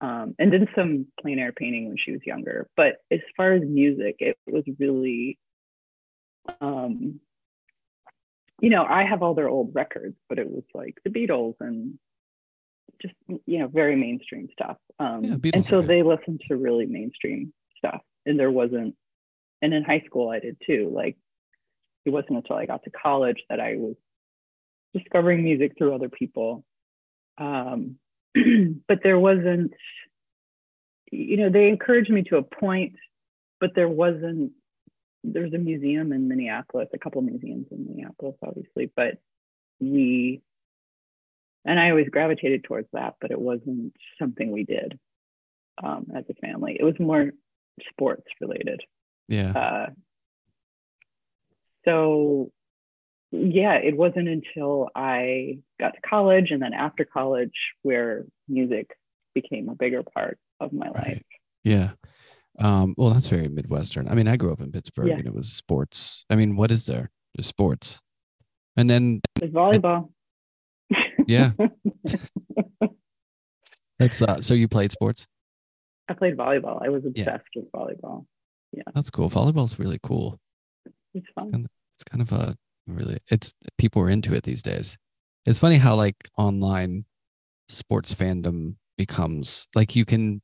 [0.00, 2.68] Um, and did some plein air painting when she was younger.
[2.76, 5.38] But as far as music, it was really,
[6.60, 7.20] um,
[8.60, 11.98] you know, I have all their old records, but it was like the Beatles and
[13.00, 13.14] just
[13.46, 14.76] you know very mainstream stuff.
[14.98, 18.94] Um, Yeah, and so they listened to really mainstream stuff, and there wasn't.
[19.62, 20.90] And in high school, I did too.
[20.94, 21.16] Like
[22.04, 23.94] it wasn't until I got to college that I was
[24.94, 26.64] discovering music through other people.
[27.38, 27.96] Um,
[28.88, 29.72] but there wasn't,
[31.10, 32.94] you know, they encouraged me to a point,
[33.60, 34.52] but there wasn't.
[35.26, 39.16] There's a museum in Minneapolis, a couple museums in Minneapolis, obviously, but
[39.80, 40.42] we,
[41.64, 44.98] and I always gravitated towards that, but it wasn't something we did
[45.82, 46.76] um, as a family.
[46.78, 47.30] It was more
[47.88, 48.82] sports related.
[49.28, 49.86] Yeah, Uh,
[51.86, 52.50] so
[53.34, 58.90] yeah, it wasn't until I got to college and then after college where music
[59.34, 61.22] became a bigger part of my life.
[61.64, 61.92] Yeah.
[62.60, 64.08] Um, well, that's very Midwestern.
[64.08, 65.16] I mean, I grew up in Pittsburgh Yeah.
[65.16, 66.24] and it was sports.
[66.30, 67.10] I mean, what is there?
[67.34, 68.00] There's sports.
[68.76, 70.10] And then It's volleyball.
[71.26, 71.52] Yeah.
[73.98, 75.26] that's uh so you played sports?
[76.08, 76.82] I played volleyball.
[76.84, 77.10] I was Yeah.
[77.22, 78.26] obsessed with volleyball.
[78.72, 78.82] Yeah.
[78.94, 79.30] That's cool.
[79.30, 80.38] Volleyball's really cool.
[81.14, 81.50] It's fun.
[81.50, 81.66] kind
[81.96, 84.96] It's kind of a really it's people are into it these days.
[85.46, 87.04] It's funny how like online
[87.68, 90.40] sports fandom becomes like you can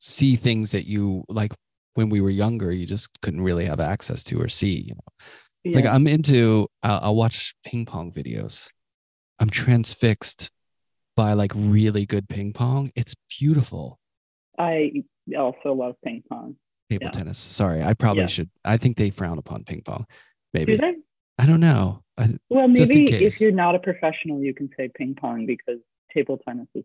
[0.00, 1.52] see things that you like
[1.94, 5.74] when we were younger you just couldn't really have access to or see, you know.
[5.74, 8.70] Like I'm into I'll, I'll watch ping pong videos.
[9.38, 10.50] I'm transfixed
[11.16, 12.90] by like really good ping pong.
[12.94, 13.98] It's beautiful.
[14.58, 14.92] I
[15.36, 16.56] also love ping pong.
[16.90, 17.10] Table Yeah.
[17.10, 17.38] tennis.
[17.38, 18.26] Sorry, I probably Yeah.
[18.28, 18.50] should.
[18.64, 20.06] I think they frown upon ping pong.
[20.54, 20.78] Maybe?
[21.38, 22.02] I don't know.
[22.16, 25.78] I, Well, maybe if you're not a professional, you can say ping pong because
[26.12, 26.84] table tennis is,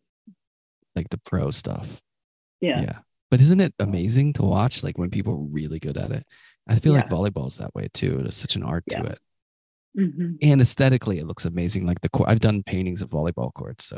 [0.95, 2.01] like the pro stuff.
[2.61, 2.81] yeah.
[2.81, 2.99] Yeah.
[3.31, 6.23] But isn't it amazing to watch like when people are really good at it?
[6.67, 7.09] I feel like Yeah.
[7.17, 8.17] volleyball's that way too.
[8.17, 9.01] There's such an art Yeah.
[9.01, 9.19] to it.
[9.97, 10.37] Mhm.
[10.43, 11.87] And aesthetically it looks amazing.
[11.87, 13.85] Like the court I've done paintings of volleyball courts.
[13.85, 13.97] So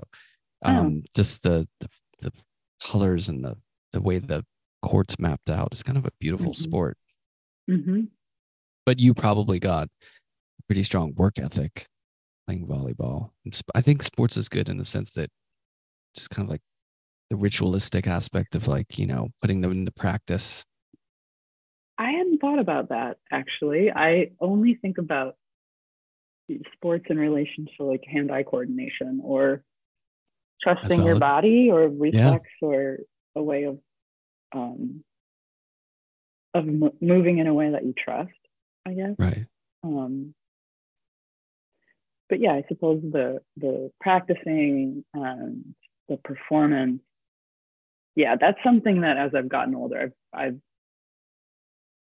[0.64, 0.72] Oh.
[0.72, 1.90] um just the, the
[2.20, 2.32] the
[2.82, 3.58] colors and the
[3.92, 4.46] the way the
[4.82, 5.70] courts mapped out.
[5.74, 6.56] It's kind of a beautiful Mhm.
[6.56, 6.98] sport.
[7.70, 8.08] Mhm.
[8.86, 9.90] But you probably got
[10.68, 11.86] pretty strong work ethic
[12.46, 13.32] playing volleyball.
[13.44, 15.30] And I think sports is good in the sense that
[16.16, 16.62] just kind of like
[17.30, 20.64] the ritualistic aspect of like, you know, putting them into practice.
[21.98, 23.92] I hadn't thought about that actually.
[23.92, 25.36] I only think about
[26.74, 29.64] sports in relation to like hand-eye coordination or
[30.62, 33.00] trusting your body or reflex or
[33.36, 33.80] a way of
[34.54, 35.04] um,
[36.54, 38.32] of mo- moving in a way that you trust.
[38.86, 39.16] I guess.
[39.18, 39.46] Right.
[39.84, 40.36] Um,
[42.30, 45.76] but yeah, I suppose the the practicing and
[46.10, 47.02] the performance,
[48.16, 50.60] yeah, that's something that as I've gotten older, I've I've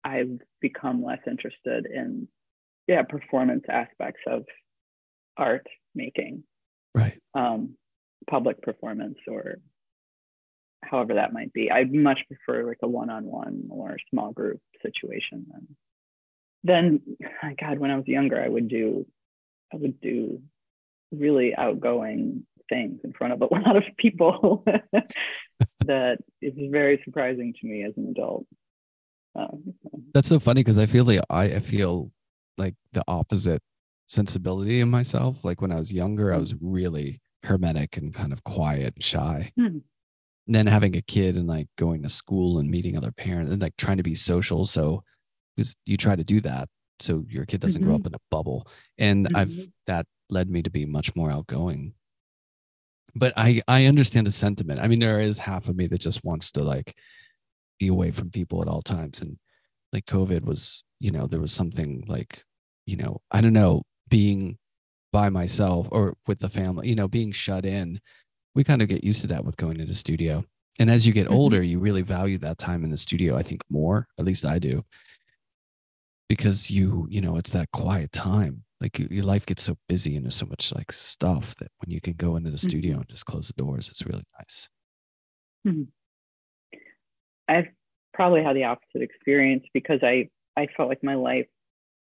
[0.03, 2.27] I've become less interested in,
[2.87, 4.45] yeah, performance aspects of
[5.37, 6.43] art making,
[6.93, 7.19] Right.
[7.33, 7.75] um,
[8.29, 9.57] public performance or
[10.83, 11.71] however that might be.
[11.71, 15.67] I much prefer like a one-on-one or small group situation than
[16.63, 17.01] then
[17.59, 19.05] God, when I was younger, I would do
[19.73, 20.41] I would do
[21.11, 24.65] really outgoing things in front of a lot of people
[25.85, 28.45] that is very surprising to me as an adult.
[29.35, 29.73] Um,
[30.13, 32.11] That's so funny because I feel like I I feel
[32.57, 33.61] like the opposite
[34.07, 35.43] sensibility in myself.
[35.43, 39.51] Like when I was younger, I was really hermetic and kind of quiet and shy.
[39.57, 39.79] Hmm.
[40.47, 43.61] And then having a kid and like going to school and meeting other parents and
[43.61, 44.65] like trying to be social.
[44.65, 45.03] So
[45.55, 48.01] because you try to do that so your kid doesn't grow Mhm.
[48.01, 48.67] up in a bubble.
[48.97, 49.71] And I've Mhm.
[49.87, 51.93] that led me to be much more outgoing.
[53.15, 54.79] But I I understand the sentiment.
[54.79, 56.95] I mean, there is half of me that just wants to like
[57.79, 59.21] be away from people at all times.
[59.21, 59.37] And
[59.93, 62.43] like COVID was, you know, there was something like,
[62.85, 64.57] you know, I don't know, being
[65.13, 67.99] by myself or with the family, you know, being shut in.
[68.55, 70.45] We kind of get used to that with going into the studio.
[70.79, 71.33] And as you get Mhm.
[71.33, 74.59] older, you really value that time in the studio, I think more, at least I
[74.59, 74.83] do.
[76.27, 78.63] Because you, you know, it's that quiet time.
[78.81, 82.01] Like your life gets so busy and there's so much like stuff that when you
[82.01, 84.69] can go into the studio and just close the doors, it's really nice.
[87.47, 87.67] I've
[88.13, 91.47] probably had the opposite experience because I I felt like my life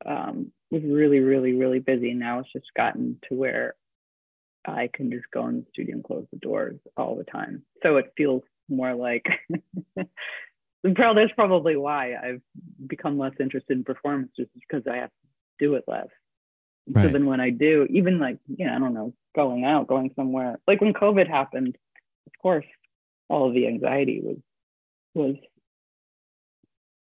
[0.06, 2.14] um, was really really really busy.
[2.14, 3.74] Now it's just gotten to where
[4.66, 7.62] I can just go in the studio and close the doors all the time.
[7.82, 9.26] So it feels more like
[10.94, 12.42] probably that's probably why I've
[12.86, 16.08] become less interested in performance just because I have to do it less.
[16.96, 20.12] So then when I do, even like, you know, I don't know, going out, going
[20.16, 21.76] somewhere, like when COVID happened,
[22.26, 22.64] of course,
[23.28, 24.36] all of the anxiety was
[25.14, 25.36] was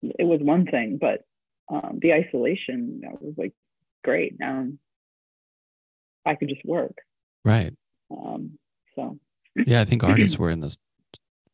[0.03, 1.25] it was one thing, but
[1.71, 3.53] um, the isolation that was like
[4.05, 4.39] great.
[4.39, 4.69] Now
[6.27, 6.97] I could just work.
[7.45, 7.75] Right.
[8.11, 8.59] Um,
[8.95, 9.19] so
[9.67, 10.77] yeah, I think artists were in this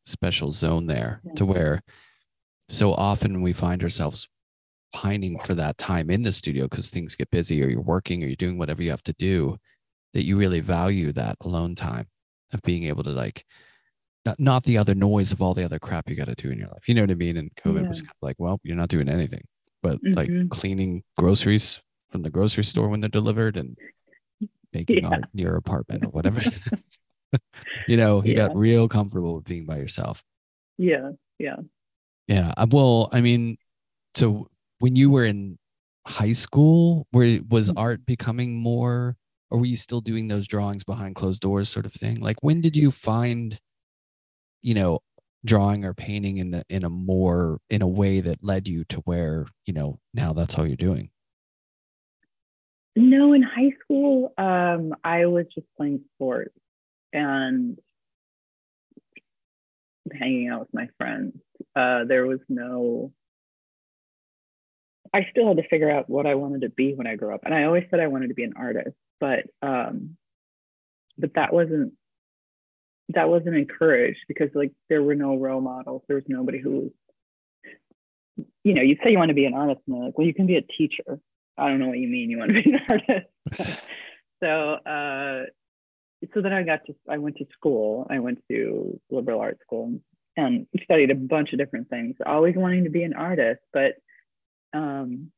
[0.04, 1.82] special zone there to where
[2.68, 4.28] so often we find ourselves
[4.92, 8.26] pining for that time in the studio because things get busy or you're working or
[8.26, 9.56] you're doing whatever you have to do
[10.12, 12.06] that you really value that alone time
[12.52, 13.44] of being able to like
[14.24, 16.58] not, not the other noise of all the other crap you got to do in
[16.58, 16.88] your life.
[16.88, 17.36] You know what I mean?
[17.36, 19.42] And COVID was kind of like, well, you're not doing anything
[19.82, 20.50] but like Mhm.
[20.50, 23.76] cleaning groceries from the grocery store when they're delivered and
[24.72, 25.08] making Yeah.
[25.10, 26.40] art in your apartment or whatever.
[27.86, 30.24] you know, you got real comfortable with being by yourself.
[30.78, 31.56] yeah, yeah.
[32.26, 32.52] Yeah.
[32.56, 33.56] uh, Well, I mean,
[34.14, 35.58] so when you were in
[36.06, 37.78] high school, where was Mhm.
[37.78, 39.16] art becoming more,
[39.50, 42.20] or were you still doing those drawings behind closed doors, sort of thing?
[42.20, 43.58] Like, when did you find,
[44.62, 45.00] you know,
[45.44, 48.98] drawing or painting in a, in a more in a way that led you to
[49.00, 51.10] where you know now that's all you're doing?
[52.96, 56.54] No, in high school, um, I was just playing sports
[57.12, 57.78] and
[60.12, 61.34] hanging out with my friends.
[61.76, 63.12] Uh, there was no,
[65.12, 67.42] I still had to figure out what I wanted to be when I grew up.
[67.44, 70.16] And I always said I wanted to be an artist, but, um,
[71.18, 71.94] but that wasn't,
[73.10, 76.02] that wasn't encouraged because like there were no role models.
[76.08, 79.80] There was nobody who was, you know, you say you want to be an artist
[79.86, 81.20] and they're like, well, you can be a teacher.
[81.56, 82.30] I don't know what you mean.
[82.30, 83.80] You want to be an artist.
[84.42, 85.44] so, uh,
[86.32, 88.06] so then I got to, I went to school.
[88.10, 90.00] I went to liberal arts school
[90.36, 93.60] and studied a bunch of different things, always wanting to be an artist.
[93.72, 93.94] But,
[94.72, 95.30] um,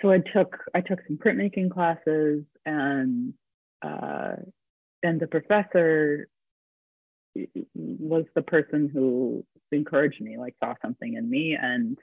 [0.00, 3.34] so I took, I took some printmaking classes and,
[3.82, 4.36] uh,
[5.02, 6.28] and the professor
[7.74, 11.98] was the person who encouraged me, like saw something in me and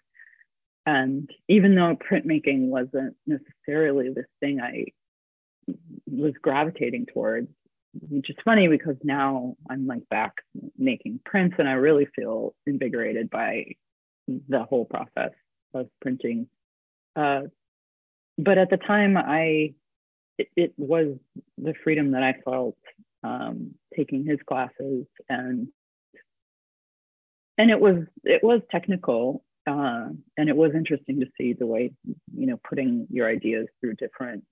[0.87, 4.85] And even though printmaking wasn't necessarily this thing I
[6.05, 7.49] was gravitating towards,
[8.09, 10.33] which is funny because now I'm like back
[10.77, 13.75] making prints and I really feel invigorated by
[14.27, 15.31] the whole process
[15.73, 16.47] of printing.
[17.15, 17.43] Uh,
[18.37, 19.73] but at the time, I
[20.37, 21.15] it, it, was
[21.57, 22.77] the freedom that I felt
[23.23, 25.69] um, taking his classes and
[27.57, 31.93] and it was it was technical uh, and it was interesting to see the way
[32.03, 34.43] you know putting your ideas through different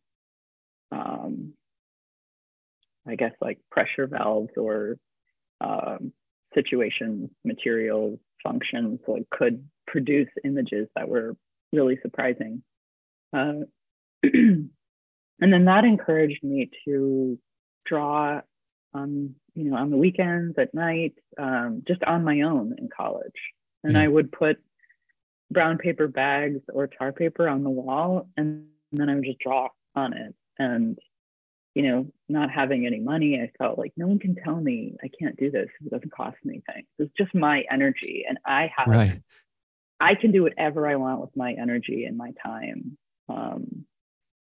[0.91, 1.53] um,
[3.07, 4.97] I guess like pressure valves or
[5.61, 6.13] um,
[6.53, 11.35] situations, materials, functions like could produce images that were
[11.71, 12.63] really surprising.
[13.35, 13.61] Uh,
[14.23, 14.69] and
[15.39, 17.37] then that encouraged me to
[17.85, 18.41] draw
[18.93, 23.31] um, you know, on the weekends, at night, um, just on my own in college.
[23.83, 24.57] And I would put
[25.51, 29.69] brown paper bags or tar paper on the wall and then I would just draw
[29.95, 30.33] on it.
[30.57, 30.97] And,
[31.75, 35.09] you know, not having any money, I felt like no one can tell me I
[35.19, 35.69] can't do this.
[35.83, 36.83] It doesn't cost anything.
[36.99, 38.25] It's just my energy.
[38.27, 39.21] And I have, right.
[39.99, 42.97] I can do whatever I want with my energy and my time.
[43.27, 43.86] Um,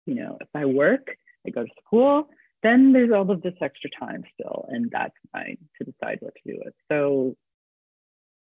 [0.07, 1.07] you know, if I work,
[1.47, 2.29] I go to school,
[2.63, 6.53] then there's all of this extra time still, and that's mine to decide what to
[6.53, 6.75] do with.
[6.91, 7.37] So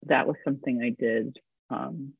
[0.05, 1.37] that was something I did
[1.69, 2.13] um,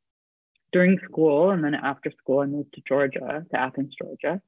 [0.72, 4.42] during school, and then after school, I moved to Georgia, to Athens, Georgia,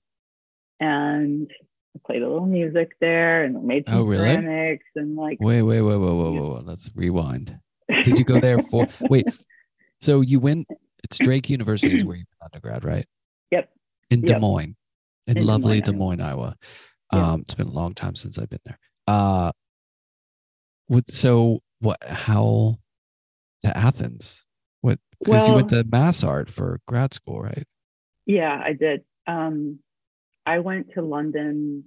[0.79, 1.49] and
[1.95, 4.23] I played a little music there, and made some oh, really?
[4.23, 5.37] ceramics, and like.
[5.39, 6.63] Wait, wait, wait, wait, wait, wait, wait.
[6.63, 7.59] Let's rewind.
[8.03, 8.87] Did you go there for?
[9.01, 9.27] wait,
[9.99, 10.67] so you went?
[11.03, 13.05] It's Drake University is where you went undergrad, right?
[13.51, 13.69] Yep.
[14.09, 14.75] In Des Moines,
[15.27, 16.55] in, in lovely Des Moines, Des Moines Iowa.
[17.13, 18.79] Um, it's been a long time since I've been there.
[19.07, 19.51] Uh,
[20.87, 22.77] what, so what, how
[23.63, 24.45] to Athens?
[24.81, 27.65] What, because well, you went to mass art for grad school, right?
[28.25, 29.03] Yeah, I did.
[29.27, 29.79] Um,
[30.51, 31.85] I went to London.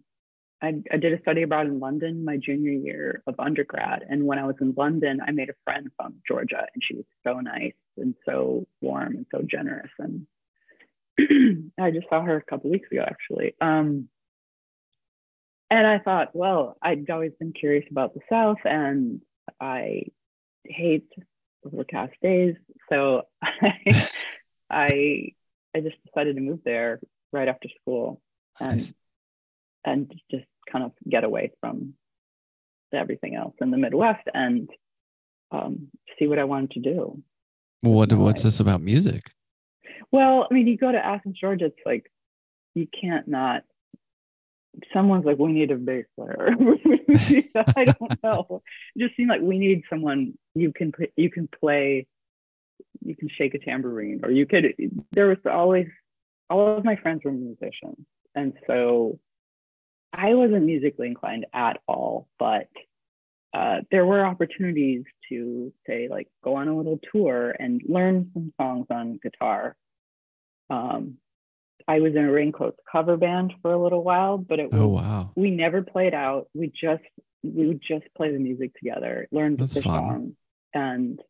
[0.63, 4.07] I, I did a study abroad in London my junior year of undergrad.
[4.09, 7.05] And when I was in London, I made a friend from Georgia, and she was
[7.27, 9.91] so nice and so warm and so generous.
[9.99, 10.27] And
[11.79, 13.55] I just saw her a couple weeks ago, actually.
[13.61, 14.09] Um,
[15.69, 19.21] and I thought, well, I'd always been curious about the South and
[19.61, 20.05] I
[20.65, 21.11] hate
[21.67, 22.55] overcast days.
[22.89, 24.09] So I,
[24.71, 25.33] I,
[25.77, 27.01] I just decided to move there
[27.31, 28.23] right after school
[28.61, 28.95] and, nice.
[29.85, 31.95] and just kind of get away from
[32.93, 34.69] everything else in the Midwest and
[35.51, 35.89] um,
[36.19, 37.23] see what I wanted to do.
[37.81, 39.31] What, what's this about music?
[40.11, 42.11] Well, I mean, you go to Athens, Georgia, it's like
[42.75, 43.65] you can't not
[44.93, 46.49] someone's like, we need a bass player.
[47.77, 48.63] I don't know.
[48.95, 52.07] It just seemed like we need someone you can you can play,
[53.05, 54.75] you can shake a tambourine, or you could.
[55.13, 55.87] There was always
[56.51, 59.19] all of my friends were musicians, and so
[60.13, 62.29] I wasn't musically inclined at all.
[62.39, 62.69] But
[63.53, 68.53] uh, there were opportunities to say like go on a little tour and learn some
[68.61, 69.77] songs on guitar.
[70.71, 71.19] Um,
[71.87, 75.01] I was in a Raincoats cover band for a little while, but it oh, was,
[75.03, 76.49] oh wow, we never played out.
[76.55, 77.03] We just
[77.43, 80.35] we would just play the music together, learn the songs,
[80.73, 81.21] and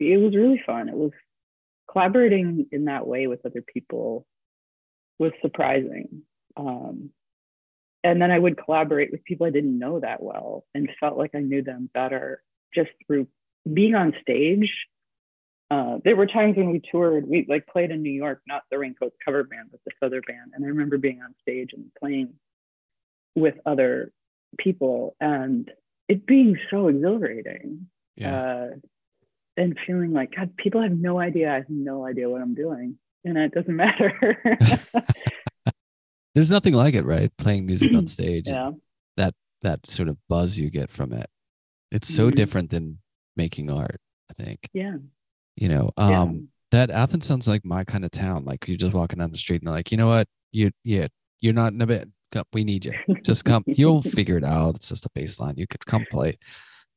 [0.00, 0.88] it was really fun.
[0.88, 1.12] It was
[1.90, 4.26] collaborating in that way with other people
[5.18, 6.22] was surprising.
[6.56, 7.10] Um,
[8.04, 11.34] and then I would collaborate with people I didn't know that well and felt like
[11.34, 12.42] I knew them better
[12.74, 13.26] just through
[13.72, 14.70] being on stage
[15.70, 18.78] uh, there were times when we toured, we like played in New York, not the
[18.78, 20.52] Raincoats cover band, but this other band.
[20.54, 22.34] And I remember being on stage and playing
[23.34, 24.12] with other
[24.58, 25.70] people and
[26.08, 27.88] it being so exhilarating.
[28.16, 28.40] Yeah.
[28.40, 28.68] Uh,
[29.56, 31.50] and feeling like, God, people have no idea.
[31.50, 32.98] I have no idea what I'm doing.
[33.26, 34.38] And it doesn't matter.
[36.34, 37.30] There's nothing like it, right?
[37.36, 38.48] Playing music on stage.
[38.48, 38.70] yeah.
[39.16, 41.26] That that sort of buzz you get from it.
[41.90, 42.36] It's so mm-hmm.
[42.36, 42.98] different than
[43.36, 44.68] making art, I think.
[44.72, 44.96] Yeah
[45.56, 46.40] you know um yeah.
[46.70, 49.56] that athens sounds like my kind of town like you're just walking down the street
[49.62, 51.06] and you're like you know what you yeah
[51.40, 52.08] you're not in a bit
[52.52, 52.92] we need you
[53.22, 56.36] just come you'll figure it out it's just a baseline you could come play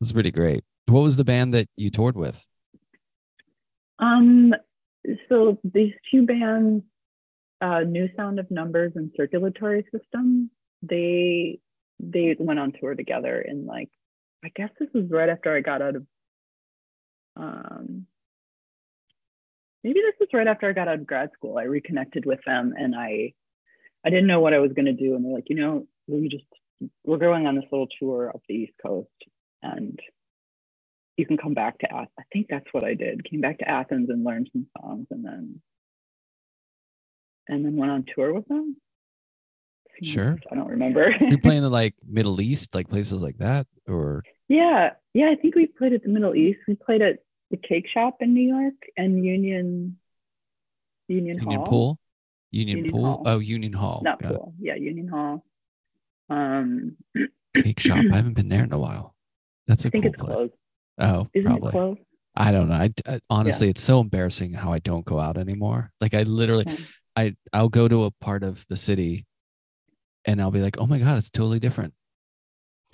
[0.02, 2.46] it's pretty great what was the band that you toured with
[4.00, 4.54] um
[5.28, 6.84] so these two bands
[7.62, 10.50] uh new sound of numbers and circulatory system
[10.82, 11.60] they
[12.00, 13.90] they went on tour together in like
[14.44, 16.06] i guess this was right after i got out of
[17.36, 18.06] um
[19.84, 21.58] maybe this was right after I got out of grad school.
[21.58, 23.34] I reconnected with them and I
[24.06, 25.16] I didn't know what I was going to do.
[25.16, 26.46] And they're like, you know, we just
[27.04, 29.10] we're going on this little tour up the East Coast
[29.62, 30.00] and
[31.20, 32.10] you can come back to Athens.
[32.18, 33.30] I think that's what I did.
[33.30, 35.62] Came back to Athens and learned some songs and then
[37.50, 38.78] and then went on tour with them.
[40.02, 40.40] Sure.
[40.50, 41.14] I don't remember.
[41.20, 45.30] You're playing in like Middle East, like places like that, or yeah, yeah.
[45.30, 46.60] I think we played at the Middle East.
[46.70, 47.20] We played at
[47.52, 49.98] the Cake Shop in New York and Union
[51.10, 51.66] Union, Union Hall.
[51.66, 52.00] Pool,
[52.52, 53.06] Union, Union Pool.
[53.06, 53.24] Hall.
[53.26, 54.02] Oh, Union Hall.
[54.06, 54.38] Not Got it.
[54.38, 54.54] pool.
[54.60, 55.44] Yeah, Union Hall.
[56.30, 56.96] Um,
[57.56, 58.06] Cake shop.
[58.12, 59.16] I haven't been there in a while.
[59.68, 60.34] That's a I think cool it's place.
[60.34, 60.54] closed.
[61.00, 62.06] Oh, Isn't probably.
[62.36, 62.76] I don't know.
[62.76, 65.92] I, I- honestly, it's so embarrassing how I don't go out anymore.
[66.02, 66.76] Like I literally, Yeah.
[67.16, 69.26] I I'll go to a part of the city,
[70.26, 71.94] and I'll be like, oh my god, it's totally different.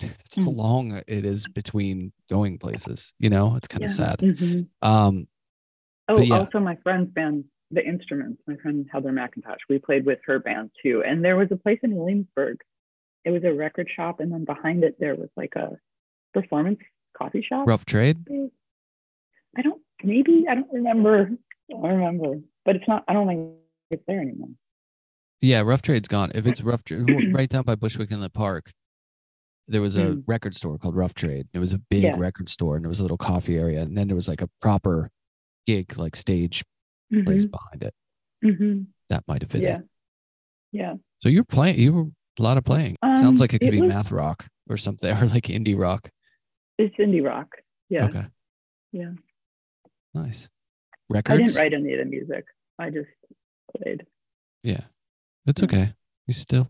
[0.00, 0.56] It's how Mm.
[0.56, 3.14] long it is between going places.
[3.18, 3.94] You know, it's kind of Yeah.
[3.94, 4.18] sad.
[4.20, 4.68] Mhm.
[4.82, 5.28] Um,
[6.08, 6.38] Oh, yeah.
[6.38, 8.40] also my friend's band, The Instruments.
[8.46, 9.58] My friend Heather McIntosh.
[9.68, 11.02] We played with her band too.
[11.04, 12.58] And there was a place in Williamsburg.
[13.24, 15.78] It was a record shop, and then behind it there was like a
[16.32, 16.78] performance
[17.16, 17.66] coffee shop.
[17.66, 18.18] rough trade.
[19.56, 19.80] I don't.
[20.02, 21.30] Maybe I don't remember.
[21.70, 22.40] I don't remember.
[22.64, 23.04] But it's not.
[23.08, 23.50] I don't think
[23.90, 24.48] it's there anymore.
[25.40, 26.32] Yeah, rough trade's gone.
[26.34, 28.72] If it's rough trade, right down by Bushwick in the park,
[29.68, 30.24] there was a Mm.
[30.26, 31.48] record store called Rough Trade.
[31.52, 32.16] It was a big Yeah.
[32.16, 34.48] record store, and there was a little coffee area, and then there was like a
[34.60, 35.10] proper
[35.66, 36.64] gig, like stage
[37.24, 37.50] place Mhm.
[37.50, 37.94] behind it.
[38.44, 38.86] Mhm.
[39.10, 39.78] That might have been Yeah.
[39.78, 39.88] it.
[40.72, 40.94] Yeah.
[41.18, 41.78] So you're playing.
[41.78, 42.06] You were
[42.38, 42.96] a lot of playing.
[43.04, 45.78] Sounds Um, like it could it be was- math rock or something, or like indie
[45.78, 46.10] rock.
[46.78, 47.48] It's indie rock.
[47.88, 48.06] Yeah.
[48.06, 48.24] Okay,
[48.92, 49.12] Yeah.
[50.14, 50.48] nice.
[51.08, 51.56] Records?
[51.56, 52.44] I didn't write any of the music.
[52.78, 53.08] I just
[53.76, 54.04] played.
[54.62, 54.80] Yeah,
[55.46, 55.94] it's okay.
[56.26, 56.68] You still,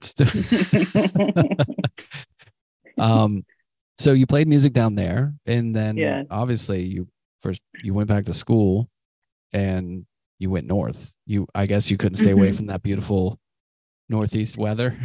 [0.00, 0.26] still.
[2.98, 3.44] um,
[3.98, 6.22] so you played music down there, and then Yeah.
[6.30, 7.08] obviously you
[7.42, 8.88] first you went back to school,
[9.52, 10.06] and
[10.38, 11.14] you went north.
[11.26, 12.56] You, I guess, you couldn't stay away Mhm.
[12.56, 13.38] from that beautiful
[14.08, 14.98] northeast weather.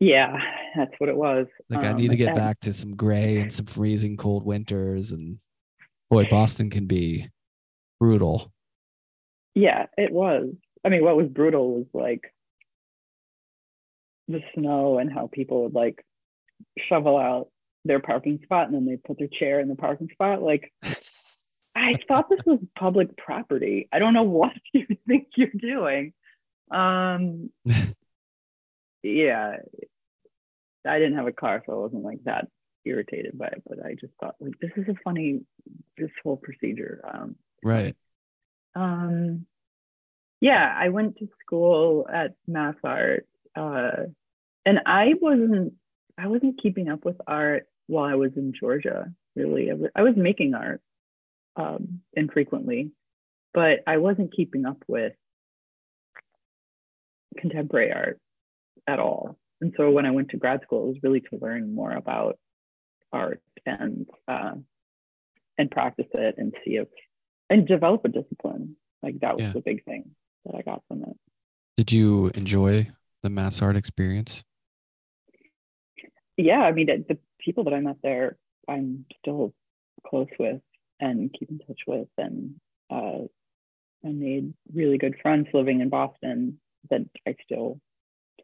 [0.00, 0.38] yeah,
[0.78, 1.46] that's what it was.
[1.68, 4.44] Like I Um, need to get and- back to some gray and some freezing cold
[4.44, 5.38] winters, and
[6.10, 7.28] boy, Boston can be
[8.00, 8.52] brutal.
[9.54, 10.54] Yeah, it was.
[10.84, 12.32] I mean, what was brutal was like
[14.28, 16.04] the snow and how people would like
[16.88, 17.48] shovel out
[17.84, 20.42] their parking spot and then they put their chair in the parking spot.
[20.42, 20.72] Like,
[21.74, 23.88] I thought this was public property.
[23.92, 26.12] I don't know what you think you're doing.
[26.70, 27.50] Um,
[29.02, 29.56] yeah,
[30.88, 32.48] I didn't have a car, so I wasn't like that
[32.84, 33.62] irritated by it.
[33.66, 35.40] But I just thought, like, this is a funny,
[35.96, 37.02] this whole procedure.
[37.12, 37.94] Um, right.
[38.74, 39.46] um,
[40.40, 43.26] yeah, I went to school at Mass Art,
[43.56, 44.04] uh,
[44.64, 45.74] and I wasn't
[46.16, 49.12] I wasn't keeping up with art while I was in Georgia.
[49.36, 50.80] Really, I was, I was making art
[51.56, 52.92] um, infrequently,
[53.54, 55.12] but I wasn't keeping up with
[57.36, 58.20] contemporary art
[58.86, 59.38] at all.
[59.60, 62.38] And so when I went to grad school, it was really to learn more about
[63.12, 64.54] art and uh,
[65.56, 66.88] and practice it and see if
[67.50, 68.76] and develop a discipline.
[69.02, 69.52] Like that was Yeah.
[69.52, 70.10] the big thing
[70.44, 71.16] that I got from it.
[71.76, 72.88] Did you enjoy
[73.22, 74.44] the mass art experience?
[76.36, 78.36] Yeah, I mean the, the people that I met there,
[78.68, 79.54] I'm still
[80.06, 80.60] close with
[81.00, 82.54] and keep in touch with, and
[82.90, 83.24] uh,
[84.04, 87.80] I made really good friends living in Boston that I still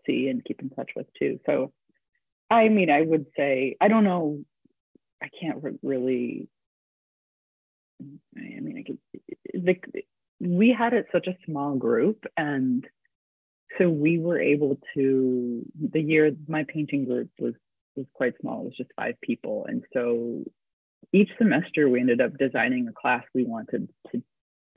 [0.07, 1.41] see and keep in touch with too.
[1.47, 1.73] So,
[2.51, 4.45] I mean, I would say I don't know.
[5.23, 6.49] I can't re- really.
[8.37, 8.99] I mean, I could.
[9.55, 10.05] The,
[10.41, 12.85] we had it such a small group, and
[13.79, 15.63] so we were able to.
[15.93, 17.55] The year my painting group was
[17.97, 18.63] was quite small.
[18.63, 20.45] It was just five people, and so
[21.13, 24.23] each semester we ended up designing a class we wanted to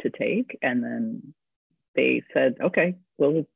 [0.02, 1.34] to take, and then
[1.96, 3.48] they said, "Okay, we'll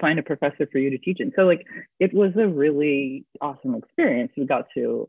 [0.00, 1.66] find a professor for you to teach it." So like
[2.00, 4.32] it was a really awesome experience.
[4.36, 5.08] We got to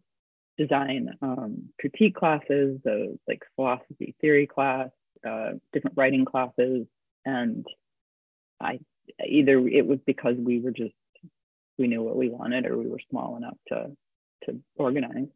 [0.58, 4.90] design um, critique classes, the like philosophy theory class,
[5.28, 6.86] uh, different writing classes,
[7.26, 7.66] and
[8.60, 8.80] I
[9.26, 10.94] either it was because we were just
[11.78, 13.92] we knew what we wanted or we were small enough to
[14.46, 15.28] to organize.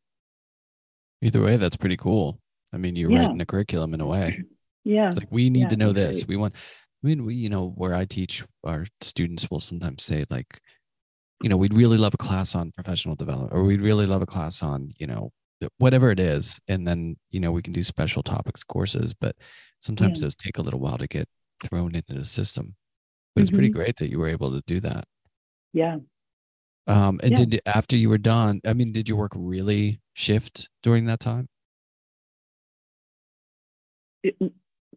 [1.22, 2.40] Either way, that's pretty cool.
[2.74, 3.22] I mean, you're Yeah.
[3.26, 4.44] writing a curriculum in a way.
[4.84, 5.08] Yeah.
[5.08, 6.18] It's like we need Yeah, to know this.
[6.18, 6.28] great.
[6.28, 6.56] We want.
[7.04, 10.60] I mean, we you know where I teach, our students will sometimes say like,
[11.44, 14.26] you know, we'd really love a class on professional development, or we'd really love a
[14.28, 15.32] class on you know
[15.80, 19.36] whatever it is, and then you know we can do special topics courses, but
[19.82, 20.28] sometimes Yeah.
[20.28, 21.28] those take a little while to get
[21.64, 22.76] thrown into the system.
[23.36, 23.74] But it's pretty Mhm.
[23.74, 25.06] great that you were able to do that.
[25.74, 25.98] Yeah.
[26.88, 27.46] Um, and Yeah.
[27.46, 31.50] did after you were done, I mean, did your work really shift during that time?
[34.24, 34.36] It-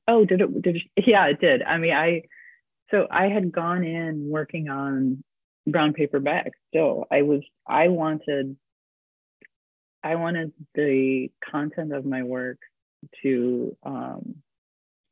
[0.08, 0.62] oh, did it?
[0.62, 1.62] Did it, yeah, it did.
[1.62, 2.22] I mean, I
[2.90, 5.22] so I had gone in working on
[5.66, 6.56] brown paper bags.
[6.68, 7.42] Still, I was.
[7.66, 8.56] I wanted.
[10.02, 12.58] I wanted the content of my work
[13.22, 14.36] to um,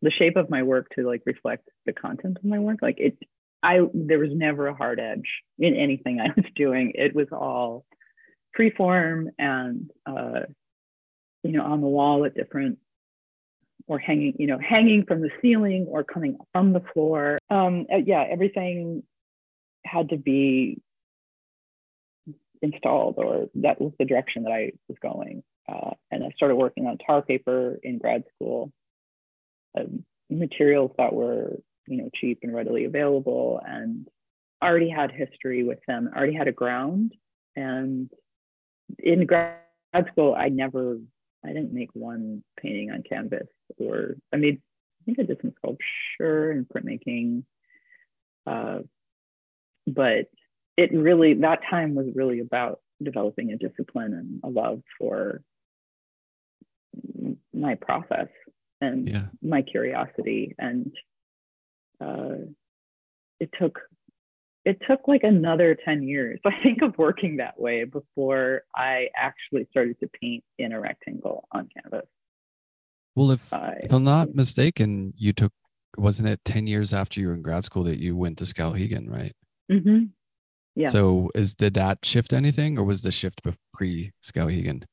[0.02, 2.78] the shape of my work to like reflect the content of my work.
[2.80, 3.18] Like it,
[3.62, 5.28] I there was never a hard edge
[5.58, 6.92] in anything I was doing.
[6.94, 7.84] It was all
[8.54, 10.40] free form and uh,
[11.42, 12.78] you know on the wall at different
[13.88, 17.38] or hanging you know hanging from the ceiling or coming from the floor.
[17.50, 19.02] Um, uh, yeah, everything
[19.84, 20.80] had to be
[22.60, 25.42] installed or that was the direction that I was going.
[25.68, 28.72] Uh, and I started working on tar paper in grad school,
[29.78, 29.84] uh,
[30.30, 34.06] materials that were you know cheap and readily available, and
[34.62, 36.10] already had history with them.
[36.14, 37.14] Already had a ground,
[37.56, 38.10] and
[38.98, 39.56] in grad
[40.12, 40.98] school, I never,
[41.44, 44.60] I didn't make one painting on canvas, or I made,
[45.00, 47.44] I think I did some sculpture and printmaking,
[48.46, 48.80] uh,
[49.86, 50.26] but
[50.76, 55.42] it really that time was really about developing a discipline and a love for
[57.52, 58.28] my process
[58.80, 59.24] and yeah.
[59.42, 60.92] my curiosity and
[62.00, 62.36] uh,
[63.40, 63.80] it took
[64.64, 69.66] it took like another 10 years i think of working that way before i actually
[69.70, 72.06] started to paint in a rectangle on canvas
[73.18, 75.52] well if, uh, if i'm not mistaken you took
[75.96, 79.10] wasn't it 10 years after you were in grad school that you went to skowhegan
[79.10, 79.32] right
[79.70, 80.04] mm-hmm.
[80.76, 83.42] yeah so is did that shift anything or was the shift
[83.74, 84.84] pre skowhegan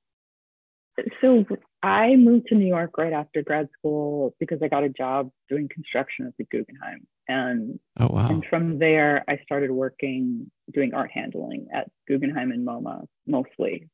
[1.22, 1.46] so
[1.84, 5.70] I moved to New York right after grad school because I got a job doing
[5.72, 7.06] construction at the Guggenheim.
[7.28, 8.30] And, oh, wow.
[8.30, 13.90] and from there, I started working doing art handling at Guggenheim and MoMA mostly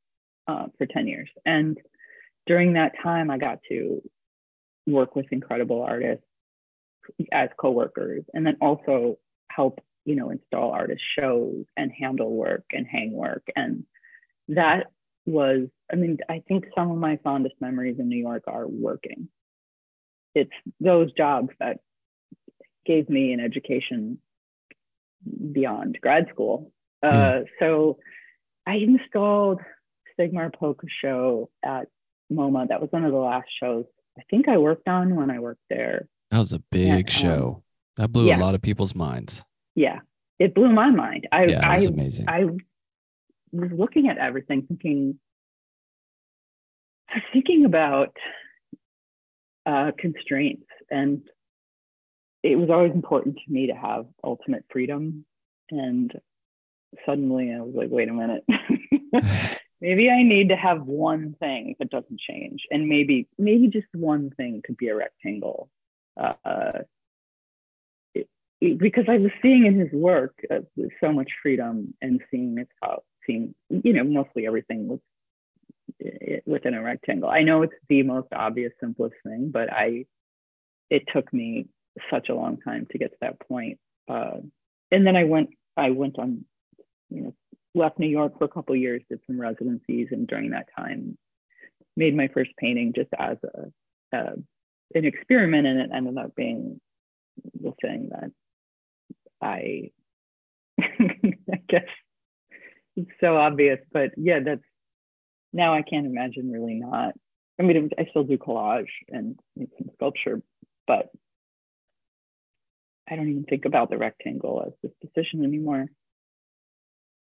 [0.47, 1.29] uh, for 10 years.
[1.45, 1.77] And
[2.47, 4.01] during that time, I got to
[4.88, 6.25] work with incredible artists
[7.32, 9.17] as coworkers and then also
[9.49, 13.43] help, you know, install artist shows and handle work and hang work.
[13.55, 13.86] And
[14.49, 14.88] that
[15.25, 19.29] was, I mean, I think some of my fondest memories in New York are working.
[20.34, 21.79] It's those jobs that
[22.86, 24.19] gave me an education
[25.51, 26.71] beyond grad school.
[27.03, 27.97] Uh, so
[28.65, 29.59] I installed
[30.19, 31.88] Sigmar Polke show at
[32.32, 32.69] MoMA.
[32.69, 33.86] That was one of the last shows
[34.18, 36.07] I think I worked on when I worked there.
[36.32, 37.64] That was a big and, um, show.
[37.97, 38.38] That blew yeah.
[38.38, 39.43] a lot of people's minds.
[39.76, 39.99] Yeah,
[40.39, 41.28] it blew my mind.
[41.32, 42.26] I, yeah, it was amazing.
[42.28, 42.45] I
[43.51, 45.20] was looking at everything, thinking,
[47.34, 48.16] thinking about
[49.66, 51.22] uh, constraints, and
[52.43, 55.26] it was always important to me to have ultimate freedom.
[55.70, 56.12] And
[57.05, 58.43] suddenly, I was like, wait a minute.
[59.82, 64.29] maybe I need to have one thing that doesn't change, and maybe maybe just one
[64.32, 65.69] thing could be a rectangle.
[66.17, 66.79] Uh,
[68.59, 70.59] because I was seeing in his work uh,
[71.01, 74.99] so much freedom and seeing his how seeing you know mostly everything was
[76.45, 77.29] within a rectangle.
[77.29, 80.05] I know it's the most obvious, simplest thing, but I
[80.89, 81.67] it took me
[82.09, 83.79] such a long time to get to that point.
[84.07, 84.38] Uh,
[84.91, 86.45] and then I went I went on,
[87.09, 87.34] you know,
[87.74, 91.17] left New York for a couple years, did some residencies, and during that time,
[91.95, 94.34] made my first painting just as a, a
[94.93, 96.80] an experiment, and it ended up being
[97.61, 98.32] the thing that
[99.41, 99.91] I
[100.82, 101.86] I guess
[102.95, 104.61] it's so obvious, but yeah, that's
[105.53, 107.13] now I can't imagine really not.
[107.59, 110.41] I mean, I still do collage and some sculpture,
[110.88, 111.11] but
[113.09, 115.88] I don't even think about the rectangle as this decision anymore.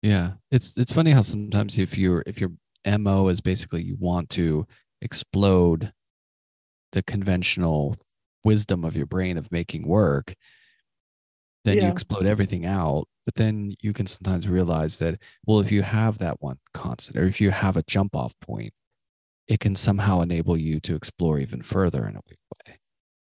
[0.02, 2.52] Yeah, it's it's funny how sometimes if you're if your
[2.86, 4.66] mo is basically you want to
[5.02, 5.92] explode
[6.92, 7.94] the conventional
[8.44, 10.34] wisdom of your brain of making work,
[11.64, 11.84] then yeah.
[11.84, 16.18] you explode everything out but then you can sometimes realize that, well, if you have
[16.18, 18.72] that one constant or if you have a jump off point,
[19.46, 22.78] it can somehow enable you to explore even further in a way.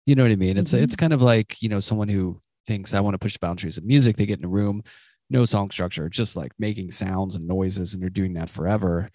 [0.05, 0.57] You know what I mean?
[0.57, 0.84] It's mm-hmm.
[0.84, 3.78] it's kind of like, you know, someone who thinks I want to push the boundaries
[3.78, 4.84] of music, they get in a room,
[5.30, 9.09] no song structure, just like making sounds and noises, and they're doing that forever.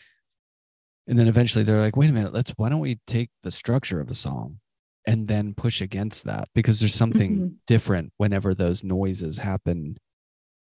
[1.07, 4.01] And then eventually they're like, wait a minute, let's why don't we take the structure
[4.01, 4.61] of a song
[5.07, 6.49] and then push against that?
[6.55, 7.55] Because there's something mm-hmm.
[7.67, 9.97] different whenever those noises happen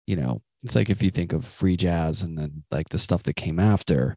[0.07, 3.24] you know, it's like if you think of free jazz and then like the stuff
[3.24, 4.16] that came after,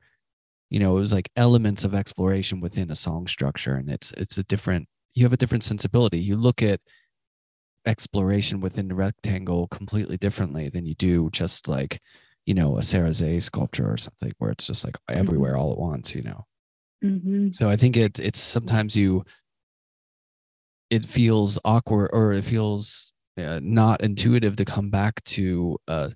[0.70, 3.76] you know, it was like elements of exploration within a song structure.
[3.76, 6.20] And it's it's a different you have a different sensibility.
[6.20, 6.80] You look at
[7.86, 12.00] exploration within the rectangle completely differently than you do just like,
[12.46, 15.62] you know, a Sarah Sze sculpture or something where it's just like everywhere mm-hmm.
[15.62, 16.46] all at once, you know.
[17.04, 17.52] Mm-hmm.
[17.52, 19.24] So I think it it's sometimes you
[20.90, 26.12] it feels awkward or it feels uh, not intuitive to come back to a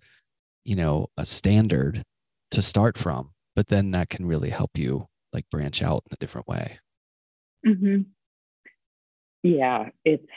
[0.65, 2.03] you know a standard
[2.51, 6.17] to start from but then that can really help you like branch out in a
[6.17, 6.79] different way
[7.65, 8.01] mm-hmm.
[9.43, 10.27] yeah it's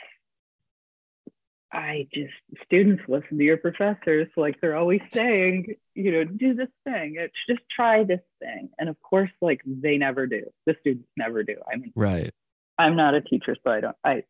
[1.77, 2.33] I just
[2.65, 7.17] students listen to your professors like they're always saying, you know, do this thing.
[7.19, 8.69] It's just try this thing.
[8.79, 10.45] And of course, like they never do.
[10.65, 11.55] The students never do.
[11.71, 12.31] I mean, right.
[12.79, 13.95] I'm not a teacher, so I don't.
[14.03, 14.23] I,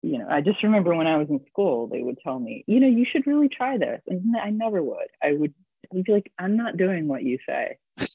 [0.00, 2.80] you know, I just remember when I was in school, they would tell me, you
[2.80, 5.08] know, you should really try this, and I never would.
[5.22, 5.52] I would,
[5.84, 7.76] I would be like, I'm not doing what you say.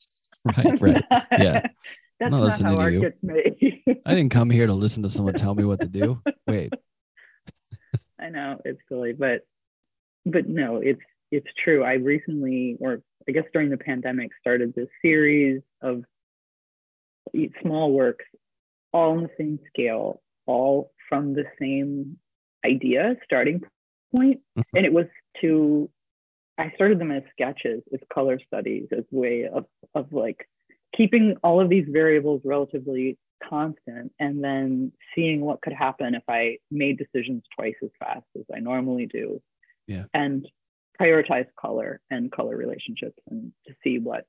[0.45, 0.81] right.
[0.81, 1.03] Right.
[1.31, 1.67] yeah.
[2.19, 3.01] That's not, not how art you.
[3.01, 3.83] gets made.
[4.05, 6.21] I didn't come here to listen to someone tell me what to do.
[6.47, 6.73] Wait.
[8.19, 9.41] I know it's silly, but
[10.25, 11.01] but no, it's
[11.31, 11.83] it's true.
[11.83, 16.03] I recently, or I guess during the pandemic, started this series of
[17.61, 18.25] small works,
[18.91, 22.17] all on the same scale, all from the same
[22.65, 23.61] idea, starting
[24.15, 24.39] point.
[24.57, 24.77] Mm-hmm.
[24.77, 25.05] And it was
[25.41, 25.89] to,
[26.57, 29.65] I started them as sketches, as color studies, as way of
[29.95, 30.47] of like
[30.95, 33.17] keeping all of these variables relatively
[33.47, 38.45] constant and then seeing what could happen if I made decisions twice as fast as
[38.53, 39.41] I normally do.
[39.87, 40.05] Yeah.
[40.13, 40.47] And
[40.99, 44.25] prioritize color and color relationships and to see what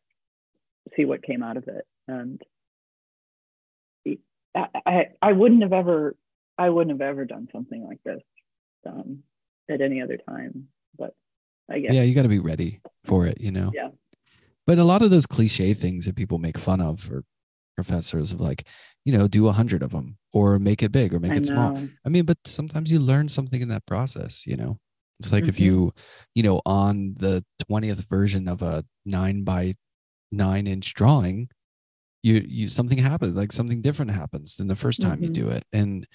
[0.97, 1.85] see what came out of it.
[2.09, 2.41] And
[4.55, 6.17] I, I, I wouldn't have ever
[6.59, 8.23] I wouldn't have ever done something like this
[8.87, 9.23] um,
[9.71, 10.69] at any other time.
[10.99, 11.15] But
[11.71, 13.71] I guess Yeah, you gotta be ready for it, you know?
[13.75, 13.89] Yeah.
[14.67, 17.25] But a lot of those cliche things that people make fun of or
[17.77, 18.67] professors of like,
[19.05, 21.49] you know, do a hundred of them or make it big or make I it
[21.49, 21.75] know.
[21.75, 21.89] small.
[22.05, 24.79] I mean, but sometimes you learn something in that process, you know.
[25.19, 25.51] It's like mm-hmm.
[25.51, 25.93] if you,
[26.35, 29.75] you know, on the 20th version of a nine by
[30.33, 31.49] nine inch drawing,
[32.23, 35.25] you you something happens, like something different happens than the first time mm-hmm.
[35.25, 35.65] you do it.
[35.73, 36.07] And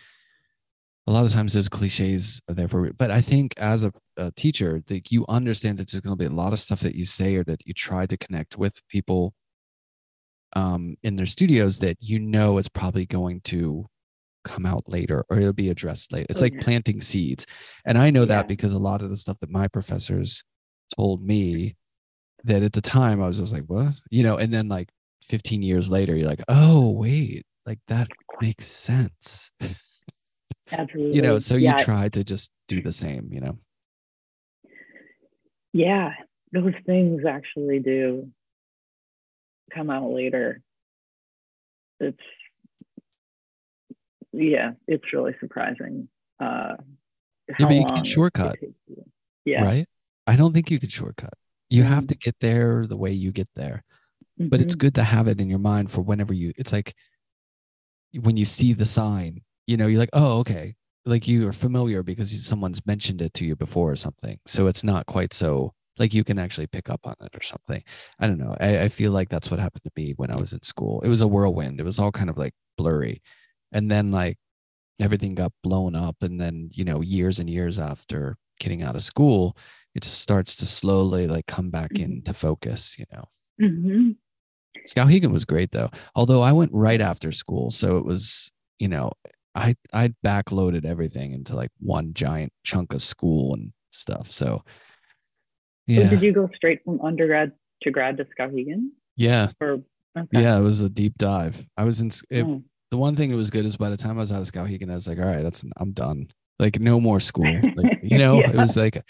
[1.08, 4.32] a lot of times those cliches are there for but I think as a, a
[4.32, 7.36] teacher, that you understand that there's gonna be a lot of stuff that you say
[7.36, 9.34] or that you try to connect with people
[10.56, 13.86] um, in their studios that you know it's probably going to
[14.44, 16.28] come out later or it'll be addressed later.
[16.30, 16.62] It's oh, like yeah.
[16.62, 17.46] planting seeds.
[17.86, 18.28] And I know yeah.
[18.28, 20.44] that because a lot of the stuff that my professors
[20.96, 21.76] told me
[22.44, 23.96] that at the time I was just like, what?
[24.12, 24.90] You know, and then like
[25.24, 28.08] 15 years later, you're like, oh, wait, like that
[28.40, 29.52] makes sense.
[30.72, 31.16] Absolutely.
[31.16, 31.78] you know, so yeah.
[31.78, 33.58] you try to just do the same, you know?
[35.74, 36.14] Yeah,
[36.54, 38.32] those things actually do
[39.74, 40.62] come out later.
[42.00, 42.18] It's
[44.34, 46.10] yeah, it's really surprising.
[46.40, 46.76] Uh,
[47.60, 48.58] yeah, but you can shortcut.
[49.46, 49.64] Yeah.
[49.64, 49.86] Right.
[50.28, 51.34] I don't think you could shortcut.
[51.70, 51.94] You mm-hmm.
[51.94, 53.84] have to get there the way you get there.
[54.40, 54.50] Mm-hmm.
[54.50, 54.88] But it's mm-hmm.
[54.88, 56.52] good to have it in your mind for whenever you.
[56.58, 56.94] It's like
[58.22, 60.76] when you see the sign, you know, you're like, oh, okay.
[61.06, 64.40] Like you are familiar because someone's mentioned it to you before or something.
[64.48, 67.82] So it's not quite so like you can actually pick up on it or something.
[68.20, 70.54] I don't know I, I, feel like that's what happened to me when i was
[70.54, 71.02] in school.
[71.02, 71.80] It was a whirlwind.
[71.80, 73.22] It was all kind of like blurry.
[73.72, 74.38] And then like
[75.00, 79.02] everything got blown up and then you know years and years after getting out of
[79.02, 79.58] school
[79.94, 82.04] it just starts to slowly like come back mm-hmm.
[82.04, 83.26] into focus you know?
[83.62, 84.12] Mm-hmm.
[84.88, 85.90] skowhegan was great though.
[86.16, 89.12] Although i went right after school so it was you know
[89.54, 94.62] i i backloaded everything into like one giant chunk of school and stuff so
[95.88, 96.04] yeah.
[96.04, 97.52] So did you go straight from undergrad
[97.84, 98.90] to grad to Skowhegan?
[99.16, 99.48] Yeah.
[99.62, 99.82] Or
[100.18, 100.42] okay.
[100.42, 101.66] yeah, it was a deep dive.
[101.78, 102.64] I was in it, oh.
[102.92, 104.92] the one thing that was good is by the time I was out of Skowhegan,
[104.92, 106.30] I was like, all right, that's I'm done.
[106.60, 107.62] Like no more school.
[107.76, 108.50] Like, you know, yeah.
[108.50, 109.02] it was like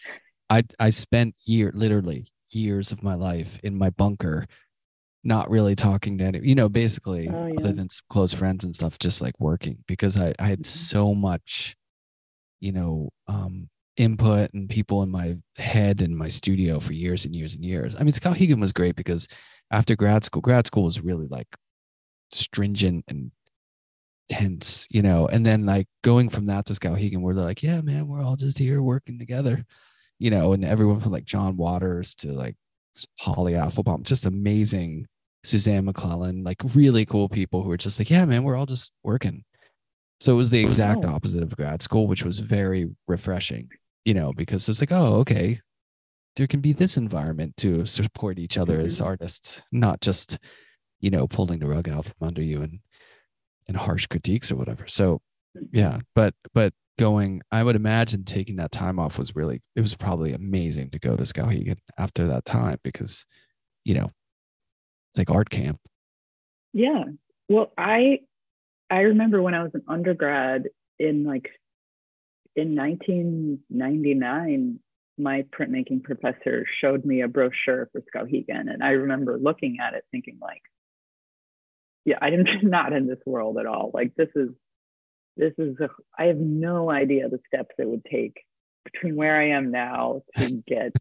[0.49, 4.45] I I spent year literally years of my life in my bunker,
[5.23, 7.59] not really talking to any, you know, basically oh, yeah.
[7.59, 10.63] other than some close friends and stuff, just like working because I, I had mm-hmm.
[10.63, 11.75] so much,
[12.59, 17.35] you know, um, input and people in my head and my studio for years and
[17.35, 17.95] years and years.
[17.95, 19.27] I mean, Skowhegan was great because
[19.71, 21.47] after grad school, grad school was really like
[22.31, 23.31] stringent and
[24.29, 27.81] tense, you know, and then like going from that to Skowhegan, where they're like, yeah,
[27.81, 29.63] man, we're all just here working together,
[30.19, 32.55] you know, and everyone from like John Waters to like
[33.19, 35.07] Polly Apfelbaum, just amazing.
[35.43, 38.91] Suzanne McClelland, like really cool people who were just like, yeah, man, we're all just
[39.03, 39.43] working.
[40.19, 43.69] So it was the exact opposite of grad school, which was very refreshing
[44.05, 45.59] you know, because it's like, oh, okay,
[46.35, 48.87] there can be this environment to support each other mm-hmm.
[48.87, 50.37] as artists, not just,
[51.01, 52.79] you know, pulling the rug out from under you and
[53.67, 54.87] and harsh critiques or whatever.
[54.87, 55.21] So
[55.71, 59.95] yeah, but but going, I would imagine taking that time off was really it was
[59.95, 63.25] probably amazing to go to Skowhegan after that time because,
[63.83, 64.11] you know,
[65.11, 65.79] it's like art camp.
[66.73, 67.05] Yeah.
[67.49, 68.19] Well, I
[68.89, 71.49] I remember when I was an undergrad in like
[72.55, 74.79] in 1999,
[75.17, 80.03] my printmaking professor showed me a brochure for Skowhegan, and I remember looking at it
[80.11, 80.61] thinking like,
[82.05, 83.91] yeah, I'm not in this world at all.
[83.93, 84.49] Like this is,
[85.37, 88.41] this is, a, I have no idea the steps it would take
[88.83, 90.93] between where I am now to get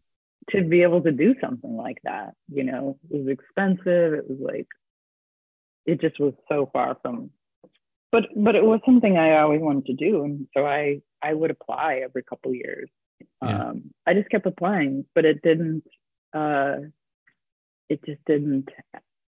[0.51, 2.33] to be able to do something like that.
[2.51, 4.13] You know, it was expensive.
[4.13, 4.67] It was like
[5.85, 7.31] it just was so far from
[8.11, 10.23] but but it was something I always wanted to do.
[10.23, 12.89] And so I I would apply every couple years.
[13.41, 13.69] Yeah.
[13.69, 15.83] Um, I just kept applying, but it didn't
[16.33, 16.77] uh
[17.89, 18.69] it just didn't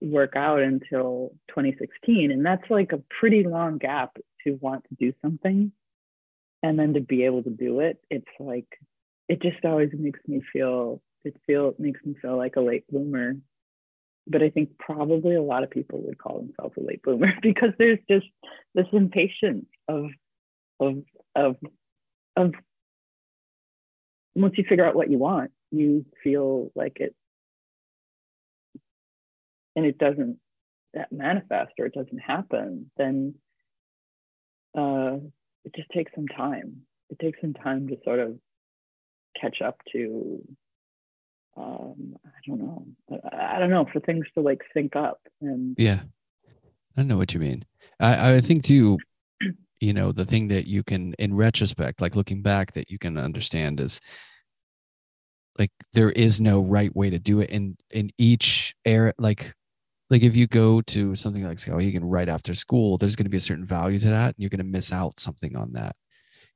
[0.01, 2.31] work out until 2016.
[2.31, 5.71] And that's like a pretty long gap to want to do something
[6.61, 7.97] and then to be able to do it.
[8.09, 8.67] It's like
[9.27, 12.85] it just always makes me feel it feel it makes me feel like a late
[12.89, 13.35] bloomer
[14.27, 17.71] but i think probably a lot of people would call themselves a late bloomer because
[17.77, 18.27] there's just
[18.73, 20.05] this impatience of
[20.79, 20.95] of
[21.35, 21.55] of
[22.35, 22.53] of
[24.35, 27.15] once you figure out what you want you feel like it
[29.75, 30.37] and it doesn't
[30.93, 33.35] that manifest or it doesn't happen then
[34.77, 35.17] uh,
[35.63, 36.81] it just takes some time.
[37.09, 38.37] It takes some time to sort of
[39.39, 40.41] catch up to
[41.57, 42.85] um, I don't know.
[43.31, 46.01] I, don't know for things to like sync up and yeah,
[46.97, 47.65] I know what you mean.
[47.99, 48.97] I I think too,
[49.79, 53.17] you know, the thing that you can in retrospect, like looking back, that you can
[53.17, 54.01] understand is
[55.57, 59.13] like there is no right way to do it in in each era.
[59.17, 59.53] Like
[60.09, 63.37] like if you go to something like Skowhegan right after school, there's going to be
[63.37, 65.95] a certain value to that, and you're going to miss out something on that.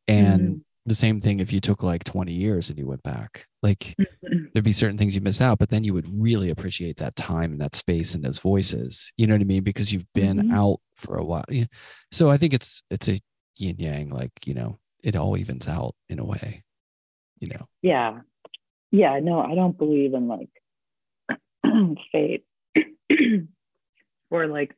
[0.07, 3.45] And mm the same thing if you took like 20 years and you went back.
[3.61, 4.45] Like mm-hmm.
[4.53, 7.51] there'd be certain things you miss out but then you would really appreciate that time
[7.51, 9.11] and that space and those voices.
[9.17, 9.63] You know what i mean?
[9.63, 10.53] Because you've been mm-hmm.
[10.53, 11.45] out for a while.
[12.11, 13.19] So i think it's it's a
[13.57, 16.63] yin yang like you know it all evens out in a way
[17.39, 17.65] you know?
[17.81, 18.19] Yeah.
[18.91, 20.49] Yeah no i don't believe in like
[22.11, 22.43] fate.
[24.31, 24.75] Or like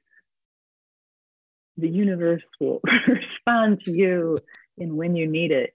[1.76, 4.40] the universe will respond to you
[4.78, 5.74] and when you need it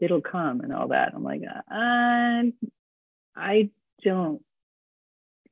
[0.00, 1.12] it'll come and all that.
[1.14, 2.52] I'm like, I,
[3.36, 3.70] I
[4.02, 4.42] don't.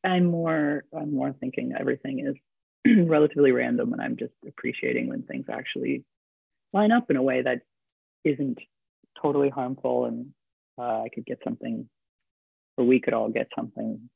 [0.04, 0.84] I'm more.
[0.96, 6.04] I'm more thinking everything is relatively random, and I'm just appreciating when things actually
[6.72, 7.62] line up in a way that
[8.24, 8.58] isn't
[9.20, 10.28] totally harmful, and
[10.78, 11.88] uh, I could get something,
[12.76, 14.08] or we could all get something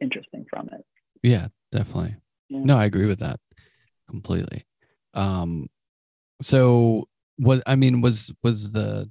[0.00, 0.84] interesting from it.
[1.22, 2.16] Yeah, definitely.
[2.48, 2.60] Yeah.
[2.64, 3.40] No, I agree with that
[4.08, 4.62] completely.
[5.14, 5.68] Um,
[6.42, 9.10] so what I mean was was the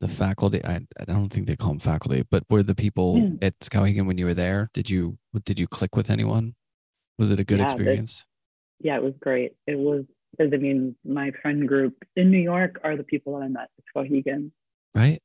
[0.00, 3.38] the faculty I, I don't think they call them faculty but were the people mm.
[3.42, 6.54] at skowhegan when you were there did you did you click with anyone?
[7.18, 8.24] Was it a good yeah, experience?
[8.80, 9.52] Yeah it was great.
[9.66, 10.04] It was
[10.36, 13.68] because i mean my friend group in new york are the people that i met
[13.78, 14.50] at skowhegan.
[14.94, 15.20] Right?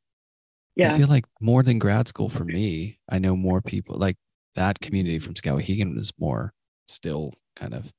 [0.76, 0.94] Yeah.
[0.94, 4.18] i feel like more than grad school for me i know more people like
[4.56, 6.54] that community from skowhegan was more
[6.88, 7.92] still kind of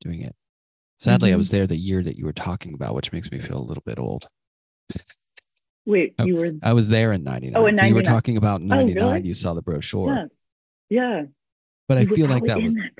[0.00, 0.34] doing it.
[0.98, 1.34] Sadly mm-hmm.
[1.34, 3.68] i was there the year that you were talking about which makes me feel a
[3.68, 4.28] little bit old
[5.86, 6.52] Wait, oh, you were?
[6.62, 7.52] I was there in '99.
[7.56, 7.88] Oh, in 99.
[7.88, 9.02] You were talking about '99.
[9.02, 9.28] Oh, really?
[9.28, 10.28] You saw the brochure.
[10.90, 11.02] Yeah.
[11.02, 11.22] yeah.
[11.88, 12.90] But you I feel like that was that,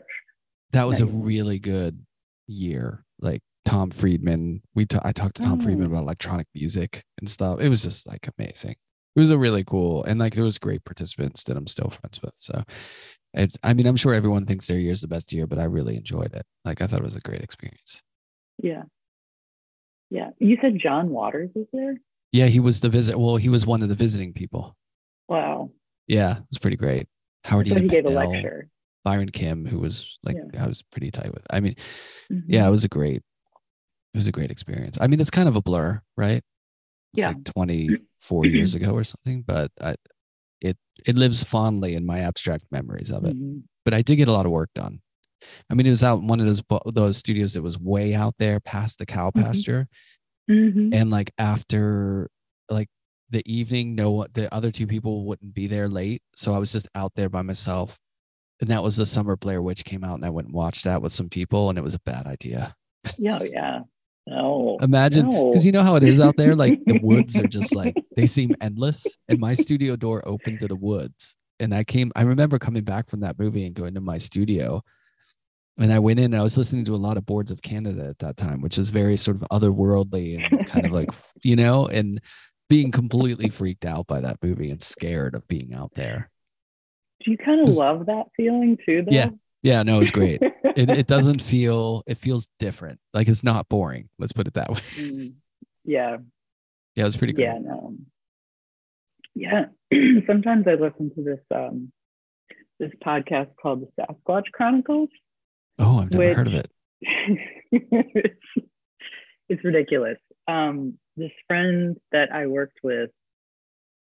[0.73, 2.07] that was a really good
[2.47, 3.05] year.
[3.19, 5.65] Like Tom Friedman, we t- I talked to Tom oh.
[5.65, 7.61] Friedman about electronic music and stuff.
[7.61, 8.77] It was just like amazing.
[9.17, 12.21] It was a really cool and like there was great participants that I'm still friends
[12.23, 12.35] with.
[12.37, 12.63] So
[13.35, 15.65] it's, I mean, I'm sure everyone thinks their year is the best year, but I
[15.65, 16.45] really enjoyed it.
[16.65, 18.03] Like I thought it was a great experience.
[18.63, 18.85] Yeah.
[20.11, 20.31] Yeah.
[20.39, 21.97] You said John Waters was there?
[22.37, 23.19] Yeah, he was the visit.
[23.19, 24.77] Well, he was one of the visiting people.
[25.27, 25.71] Wow.
[26.07, 27.09] Yeah, it was pretty great.
[27.45, 28.69] Howard so he gave a lecture.
[29.05, 30.65] Byron Kim, who was like yeah.
[30.65, 31.47] I was pretty tight with.
[31.51, 31.77] I mean,
[32.31, 32.41] mm-hmm.
[32.47, 33.23] yeah, it was a great,
[34.13, 34.99] it was a great experience.
[35.01, 36.43] I mean, it's kind of a blur, right?
[37.15, 37.29] It's yeah.
[37.29, 39.95] like 24 years ago or something, but I,
[40.61, 40.77] it
[41.07, 43.35] it lives fondly in my abstract memories of it.
[43.35, 43.61] Mm-hmm.
[43.85, 45.01] But I did get a lot of work done.
[45.71, 48.61] I mean, it was out one of those those studios that was way out there
[48.61, 49.45] past the cow mm-hmm.
[49.45, 49.89] pasture,
[50.51, 50.91] Mm-hmm.
[50.93, 52.31] And like after
[52.71, 52.89] like
[53.31, 56.23] the evening, no, one, the other two people wouldn't be there late.
[56.35, 57.99] So I was just out there by myself.
[58.61, 61.03] And that was the summer Blair Witch came out, and I went and watched that
[61.03, 62.75] with some people, and it was a bad idea.
[63.19, 63.81] Yeah, yeah.
[64.27, 64.77] No.
[64.81, 65.67] Imagine because no.
[65.67, 66.57] you know how it is out there.
[66.57, 69.07] Like the woods are just like they seem endless.
[69.29, 71.37] And my studio door opened to the woods.
[71.61, 74.83] And I came, I remember coming back from that movie and going to my studio
[75.79, 78.07] and I went in and I was listening to a lot of Boards of Canada
[78.09, 81.11] at that time, which is very sort of otherworldly and kind of like,
[81.43, 82.21] you know, and
[82.69, 86.31] being completely freaked out by that movie and scared of being out there.
[87.25, 89.13] Do you kind of love that feeling too, though?
[89.13, 89.31] Yeah.
[89.63, 90.41] Yeah, no, it's great.
[90.43, 93.01] it, it doesn't feel, it feels different.
[93.13, 94.09] Like it's not boring.
[94.19, 94.81] Let's put it that way.
[94.97, 95.33] Mm,
[95.85, 96.17] yeah.
[96.95, 97.43] Yeah, it was pretty good.
[97.43, 97.97] Yeah, no.
[99.35, 99.67] Yeah.
[100.27, 101.93] Sometimes I listen to this um
[102.79, 105.09] this podcast called the Sasquatch Chronicles.
[105.79, 106.69] Oh, I've never which, heard of it.
[107.73, 108.37] it's,
[109.49, 110.19] it's ridiculous.
[110.49, 113.11] Um, this friend that I worked with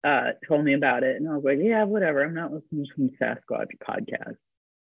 [0.04, 2.22] uh, told me about it, and I was like, yeah, whatever.
[2.22, 4.36] I'm not listening to some Sasquatch podcast.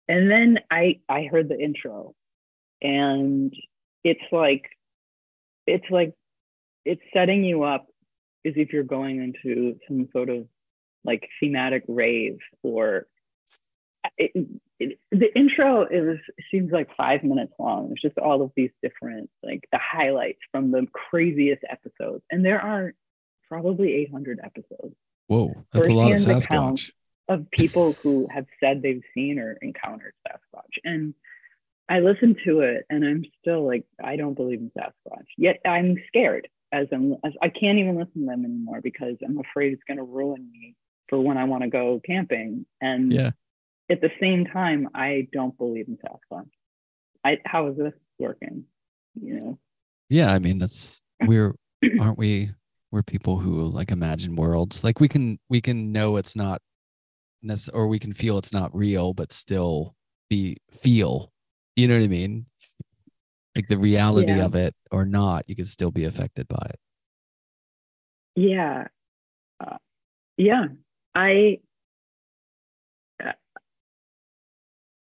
[0.08, 2.16] And then I I heard the intro,
[2.82, 3.54] and
[4.04, 4.70] it's like
[5.68, 6.14] it's like
[6.86, 7.88] it's setting you up
[8.46, 10.46] as if you're going into some sort of
[11.04, 13.08] like thematic rave or
[14.18, 14.48] it,
[14.80, 16.20] it, the intro is
[16.52, 17.92] seems like five minutes long.
[17.92, 22.62] It's just all of these different like the highlights from the craziest episodes, and there
[22.62, 22.94] are
[23.48, 24.96] probably 800 episodes.
[25.28, 26.92] Whoa, that's a lot of Sasquatch.
[27.28, 31.16] Of people who have said they've seen or encountered Sasquatch, and
[31.90, 35.26] I listened to it, and I'm still like, I don't believe in Sasquatch.
[35.38, 37.14] Yet I'm scared as I'm.
[37.24, 40.50] As I can't even listen to them anymore because I'm afraid it's going to ruin
[40.52, 40.76] me
[41.08, 42.66] for when I want to go camping.
[42.82, 43.32] And yeah
[43.90, 46.50] at the same time, I don't believe in Sasquatch.
[47.24, 48.66] I how is this working?
[49.20, 49.60] You know?
[50.10, 51.56] Yeah, I mean that's we're
[52.00, 52.52] aren't we
[52.92, 54.84] we're people who like imagine worlds.
[54.84, 56.62] Like we can we can know it's not
[57.42, 59.96] necessary or we can feel it's not real, but still
[60.30, 61.32] be feel.
[61.76, 62.46] You know what I mean?
[63.56, 64.46] Like the reality yeah.
[64.46, 66.80] of it or not, you can still be affected by it.
[68.36, 68.88] Yeah.
[69.60, 69.78] Uh,
[70.38, 70.66] yeah.
[71.14, 71.60] I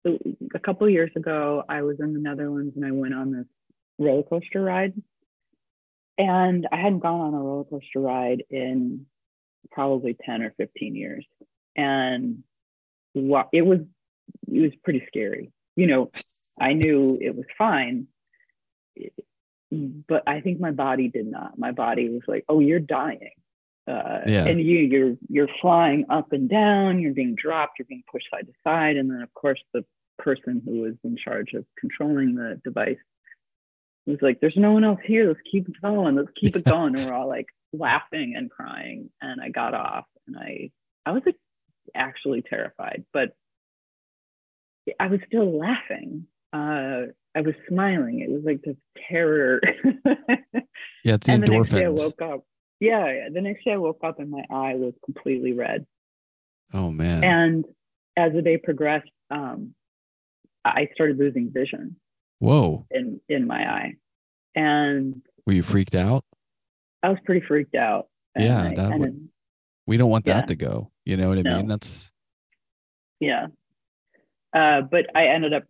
[0.05, 3.45] a couple years ago, I was in the Netherlands and I went on this
[3.97, 4.93] roller coaster ride.
[6.17, 9.07] And I hadn't gone on a roller coaster ride in
[9.71, 11.25] probably 10 or 15 years.
[11.75, 12.43] And
[13.15, 13.79] it was
[14.47, 15.51] it was pretty scary.
[15.75, 16.11] You know,
[16.59, 18.07] I knew it was fine,
[19.71, 21.57] but I think my body did not.
[21.57, 23.31] My body was like, "Oh, you're dying."
[23.85, 24.45] Uh, yeah.
[24.45, 28.47] and you you're you're flying up and down you're being dropped you're being pushed side
[28.47, 29.83] to side and then of course the
[30.17, 32.97] person who was in charge of controlling the device
[34.05, 35.27] was like there's no one else here.
[35.27, 36.15] Let's keep it going.
[36.15, 36.95] Let's keep it going.
[36.95, 40.69] And we're all like laughing and crying and i got off and i
[41.07, 41.35] i was like
[41.95, 43.35] actually terrified but
[44.99, 46.27] i was still laughing.
[46.53, 48.19] Uh i was smiling.
[48.19, 48.77] It was like this
[49.09, 49.59] terror.
[51.03, 51.47] Yeah it's and endorphins.
[51.47, 52.45] the next day i woke up
[52.83, 55.85] yeah, the next day I woke up and my eye was completely red.
[56.73, 57.23] Oh man.
[57.23, 57.65] And
[58.17, 59.73] as the day progressed, um,
[60.65, 61.95] I started losing vision.
[62.39, 62.85] Whoa.
[62.91, 63.93] In in my eye.
[64.55, 66.25] And were you freaked out?
[67.01, 68.07] I was pretty freaked out.
[68.37, 69.29] Yeah, that would,
[69.87, 70.45] we don't want that yeah.
[70.47, 70.91] to go.
[71.05, 71.57] You know what I no.
[71.57, 71.67] mean?
[71.67, 72.11] That's
[73.21, 73.47] yeah.
[74.53, 75.63] Uh, but I ended up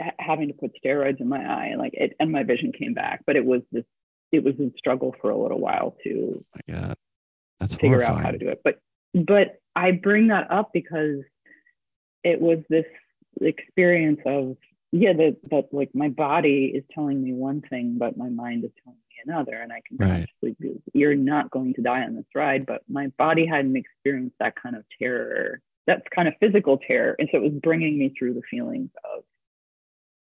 [0.00, 2.94] ha- having to put steroids in my eye, and like it, and my vision came
[2.94, 3.24] back.
[3.26, 3.84] But it was this
[4.32, 6.96] it was a struggle for a little while to oh my God.
[7.60, 8.18] That's figure horrifying.
[8.18, 8.60] out how to do it.
[8.64, 8.80] But
[9.14, 11.20] but I bring that up because
[12.22, 12.84] it was this
[13.40, 14.56] experience of
[14.92, 18.70] yeah that that like my body is telling me one thing but my mind is
[18.82, 20.26] telling me another and i can right.
[20.42, 24.54] do you're not going to die on this ride but my body hadn't experienced that
[24.60, 28.32] kind of terror that's kind of physical terror and so it was bringing me through
[28.32, 29.22] the feelings of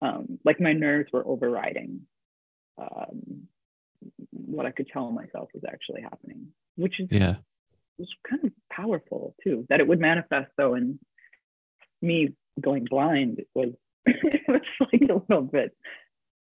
[0.00, 2.02] um, like my nerves were overriding
[2.78, 3.48] um,
[4.30, 7.36] what I could tell myself was actually happening, which is yeah,
[7.98, 9.66] was kind of powerful too.
[9.68, 10.98] That it would manifest though, and
[12.00, 13.70] me going blind was
[14.06, 15.76] it was like a little bit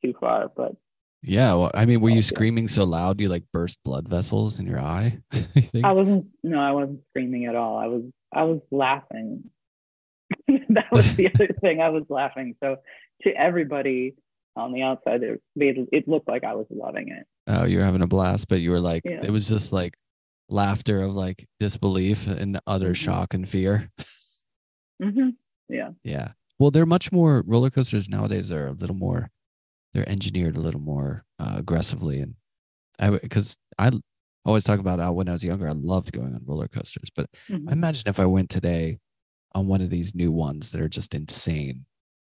[0.04, 0.76] too far, but
[1.24, 1.54] yeah.
[1.56, 4.80] Well, I mean, were you screaming so loud you like burst blood vessels in your
[4.80, 5.20] eye?
[5.84, 6.28] I wasn't.
[6.44, 7.78] No, I wasn't screaming at all.
[7.78, 8.04] I was.
[8.34, 9.50] I was laughing.
[10.48, 11.82] that was the other thing.
[11.82, 12.56] I was laughing.
[12.62, 12.78] So
[13.24, 14.16] to everybody
[14.58, 17.26] on the outside, it, it looked like I was loving it.
[17.48, 19.22] Oh, you're having a blast, but you were like, yeah.
[19.24, 19.96] it was just like
[20.50, 22.94] laughter of like disbelief and utter mm-hmm.
[22.94, 23.92] shock and fear.
[25.02, 25.30] Mm-hmm.
[25.70, 25.92] Yeah.
[26.04, 26.30] Yeah.
[26.60, 29.30] Well, they're much more roller coasters nowadays are a little more,
[29.94, 32.20] they're engineered a little more uh, aggressively.
[32.20, 32.36] And
[33.00, 33.92] I, because I
[34.44, 37.12] always talk about how when I was younger, I loved going on roller coasters.
[37.16, 37.70] But mm-hmm.
[37.70, 38.98] I imagine if I went today
[39.54, 41.86] on one of these new ones that are just insane,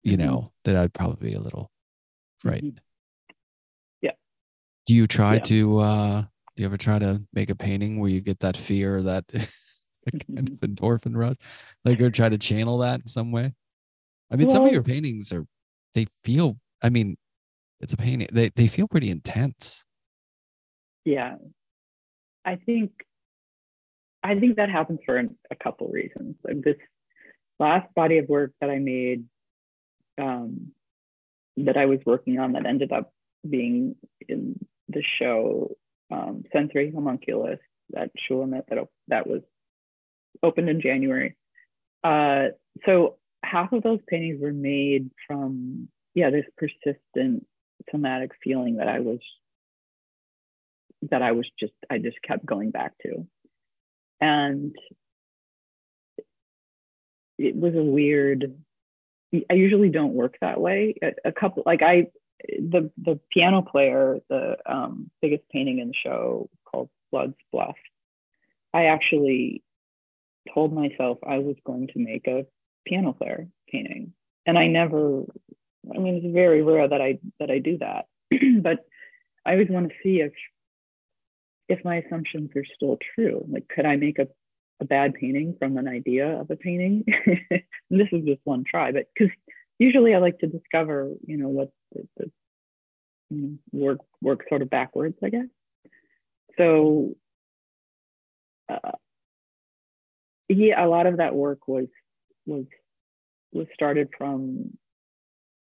[0.03, 0.27] you mm-hmm.
[0.27, 1.71] know, that I'd probably be a little
[2.41, 2.75] frightened.
[2.75, 2.85] Mm-hmm.
[4.89, 5.41] Do you try yeah.
[5.41, 9.03] to uh do you ever try to make a painting where you get that fear
[9.03, 9.27] that
[10.27, 11.37] kind of endorphin rush?
[11.85, 13.53] Like or try to channel that in some way?
[14.33, 15.45] I mean, well, some of your paintings are
[15.93, 17.19] they feel I mean,
[17.83, 18.29] it's a painting.
[18.33, 19.85] They they feel pretty intense.
[21.05, 21.35] Yeah.
[22.47, 22.93] I think
[24.23, 26.37] I think that happens for a couple reasons.
[26.43, 26.79] Like this
[27.59, 29.25] last body of work that I made
[30.17, 30.73] um,
[31.65, 33.13] that I was working on that ended up
[33.49, 33.97] being
[34.29, 35.77] in the show
[36.11, 37.61] um, Sensory Homunculus
[37.97, 38.79] at Shulamit that,
[39.09, 39.43] that was
[40.43, 41.37] opened in January.
[42.03, 42.49] Uh,
[42.87, 47.47] so half of those paintings were made from, yeah, this persistent
[47.91, 49.21] somatic feeling that I was
[51.11, 53.27] that I was just I just kept going back to,
[54.21, 54.75] and
[57.39, 58.55] it was a weird.
[59.51, 60.95] I usually don't work that way.
[61.03, 62.07] A, a couple like I
[62.47, 67.77] the the piano player, the um, biggest painting in the show called Blood's Bluff.
[68.73, 69.63] I actually
[70.53, 72.47] told myself I was going to make a
[72.87, 74.13] piano player painting,
[74.47, 75.25] and I never.
[75.95, 78.07] I mean, it's very rare that I that I do that,
[78.63, 78.87] but
[79.45, 80.33] I always want to see if
[81.69, 83.45] if my assumptions are still true.
[83.49, 84.29] Like, could I make a
[84.81, 87.05] a bad painting from an idea of a painting?
[87.27, 89.33] and this is just one try, but because
[89.79, 92.31] usually I like to discover, you know, what the, the
[93.31, 95.47] you know, work work sort of backwards, I guess.
[96.57, 97.15] So,
[98.69, 98.93] uh,
[100.49, 101.87] yeah, a lot of that work was
[102.47, 102.65] was
[103.53, 104.77] was started from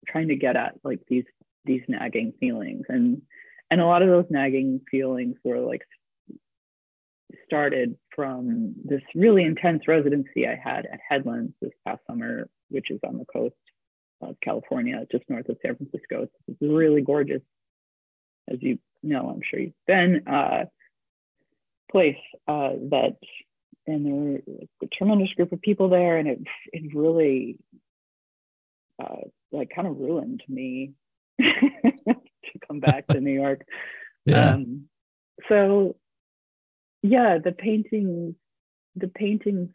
[0.08, 1.26] trying to get at like these
[1.66, 3.22] these nagging feelings and
[3.70, 5.82] and a lot of those nagging feelings were like
[7.48, 13.00] started from this really intense residency I had at Headlands this past summer, which is
[13.08, 13.56] on the coast
[14.22, 16.28] of California, just north of San Francisco.
[16.48, 17.42] It's really gorgeous,
[18.52, 20.66] as you know, I'm sure you've been, uh,
[21.90, 22.18] place
[22.48, 23.16] uh, that,
[23.86, 24.42] and there were
[24.84, 26.40] a tremendous group of people there, and it,
[26.74, 27.58] it really,
[29.02, 29.22] uh,
[29.52, 30.94] like, kind of ruined me
[31.42, 33.62] to come back to New York.
[34.26, 34.56] Yeah.
[34.56, 34.90] Um,
[35.48, 35.96] so,
[37.10, 38.36] yeah, the paintings,
[38.96, 39.70] the paintings,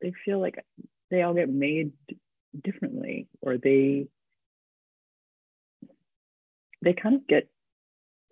[0.00, 0.64] they feel like
[1.10, 1.92] they all get made
[2.64, 4.06] differently or they
[6.82, 7.48] they kind of get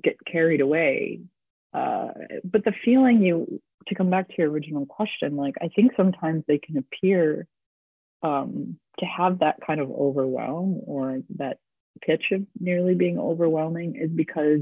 [0.03, 1.21] get carried away.
[1.73, 2.09] Uh,
[2.43, 6.45] but the feeling you to come back to your original question like i think sometimes
[6.47, 7.47] they can appear
[8.23, 11.59] um, to have that kind of overwhelm or that
[12.03, 14.61] pitch of nearly being overwhelming is because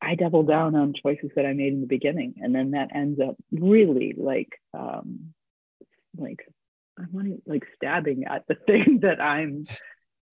[0.00, 3.20] I double down on choices that I made in the beginning, and then that ends
[3.20, 5.34] up really like um,
[6.16, 6.46] like
[6.98, 9.66] I want to like stabbing at the thing that I'm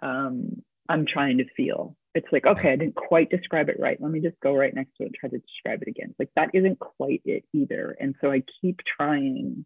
[0.01, 1.95] um, I'm trying to feel.
[2.13, 3.99] It's like, okay, I didn't quite describe it right.
[3.99, 6.15] Let me just go right next to it and try to describe it again.
[6.17, 7.97] Like that isn't quite it either.
[7.99, 9.65] And so I keep trying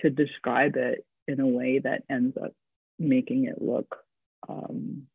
[0.00, 2.52] to describe it in a way that ends up
[2.98, 3.96] making it look
[4.48, 5.06] um,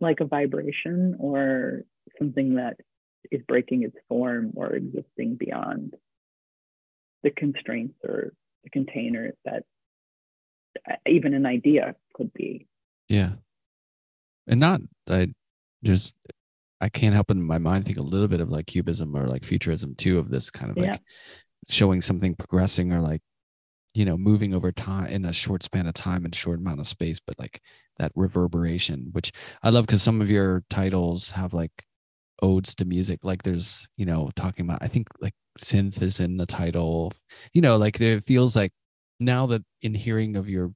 [0.00, 1.84] like a vibration or
[2.18, 2.76] something that
[3.30, 5.94] is breaking its form or existing beyond
[7.22, 8.32] the constraints or
[8.64, 9.64] the container that
[10.88, 12.66] uh, even an idea could be.
[13.08, 13.32] Yeah.
[14.46, 15.28] And not, I
[15.82, 16.14] just,
[16.80, 19.44] I can't help in my mind think a little bit of like cubism or like
[19.44, 20.96] futurism too, of this kind of like Yeah.
[21.68, 23.22] showing something progressing or like,
[23.94, 26.86] you know, moving over time in a short span of time and short amount of
[26.86, 27.60] space, but like
[27.98, 31.72] that reverberation, which I love because some of your titles have like
[32.42, 33.20] odes to music.
[33.22, 37.12] Like there's, you know, talking about, I think like synth is in the title,
[37.52, 38.72] you know, like it feels like
[39.20, 40.72] now that in hearing of your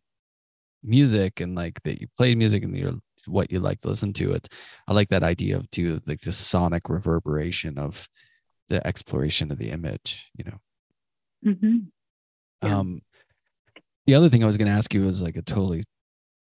[0.83, 2.95] music and like that you played music and your
[3.27, 4.49] what you like to listen to it
[4.89, 8.09] i like that idea of too like the sonic reverberation of
[8.71, 10.59] the exploration of the image you know
[11.53, 11.87] Mhm.
[12.63, 12.79] Yeah.
[12.79, 13.03] um
[14.07, 15.83] the other thing i was going to ask you was like a totally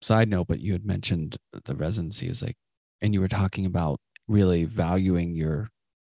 [0.02, 2.56] side note but you had mentioned the residency is like
[3.00, 3.98] and you were talking about
[4.28, 5.70] really valuing your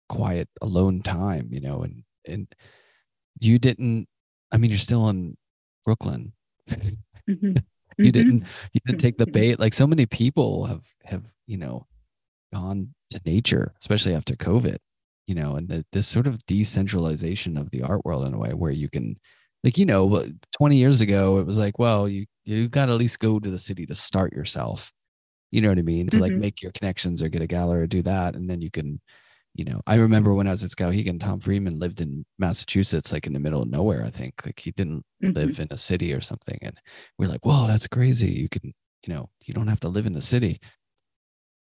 [0.10, 2.48] quiet alone time you know and and
[3.40, 4.08] you didn't
[4.52, 5.36] i mean you're still in
[5.86, 6.34] brooklyn.
[7.30, 7.64] Mhm.
[7.98, 9.60] you didn't you didn't take the bait.
[9.60, 11.86] Like so many people have have you know
[12.54, 14.78] gone to nature especially after covid
[15.28, 18.54] you know and the, this sort of decentralization of the art world in a way
[18.54, 19.18] where you can
[19.64, 20.26] like you know
[20.58, 23.50] 20 years ago it was like well you you got to at least go to
[23.50, 24.92] the city to start yourself
[25.54, 26.08] you know what i mean?
[26.08, 26.40] To like Mhm.
[26.46, 29.00] make your connections or get a gallery or do that and then you can
[29.56, 33.28] you know i remember when i was at skowhegan tom freeman lived in massachusetts like
[33.28, 34.34] in the middle of nowhere i think.
[34.46, 35.36] Like he didn't Mhm.
[35.36, 36.76] live in a city or something and
[37.18, 38.32] we're like whoa that's crazy.
[38.44, 38.74] You can
[39.06, 40.60] you know you don't have to live in the city.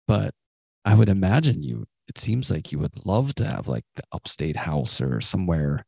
[0.08, 0.32] But
[0.86, 4.58] i would imagine you it seems like you would love to have like the upstate
[4.58, 5.86] house or somewhere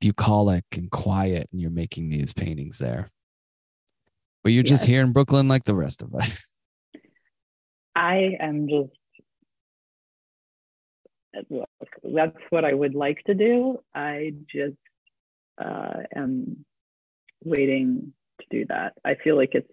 [0.00, 3.10] bucolic and quiet and you're making these paintings there.
[4.44, 6.30] But you're just here in brooklyn like the rest of us
[7.96, 8.92] I am just
[11.50, 11.68] look,
[12.04, 13.78] that's what I would like to do.
[13.94, 14.76] I just
[15.58, 16.64] uh, am
[17.42, 18.92] waiting to do that.
[19.04, 19.70] I feel like it's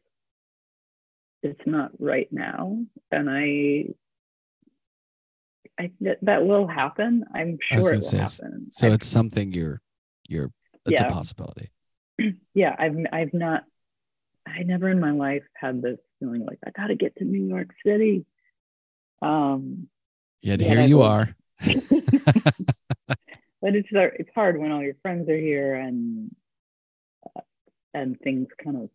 [1.42, 2.80] it's not right now,
[3.12, 3.88] and I
[5.78, 7.26] I that, that will happen.
[7.34, 8.68] I'm sure it will happen.
[8.72, 9.82] so I- it's something you're
[10.30, 10.50] you're
[10.86, 11.08] it's Yeah.
[11.08, 11.72] a possibility
[12.54, 13.64] yeah, I've I've not
[14.48, 17.46] I never in my life had this feeling like I got to get to New
[17.46, 18.26] York City.
[19.22, 19.88] Um,
[20.42, 21.36] Yet Yeah, here I you are.
[23.62, 26.36] but it's hard- it's hard when all your friends are here and
[27.36, 27.42] uh,
[27.94, 28.90] and things kind of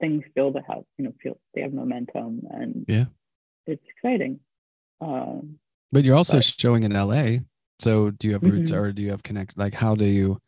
[0.00, 3.06] things feel to have you know feel they have momentum and Yeah.
[3.66, 4.40] it's exciting.
[5.00, 5.58] Um,
[5.90, 7.40] But you're also But- showing in LA.
[7.78, 8.78] So do you have roots Mhm.
[8.80, 9.58] or do you have connect?
[9.58, 10.40] Like, how do you,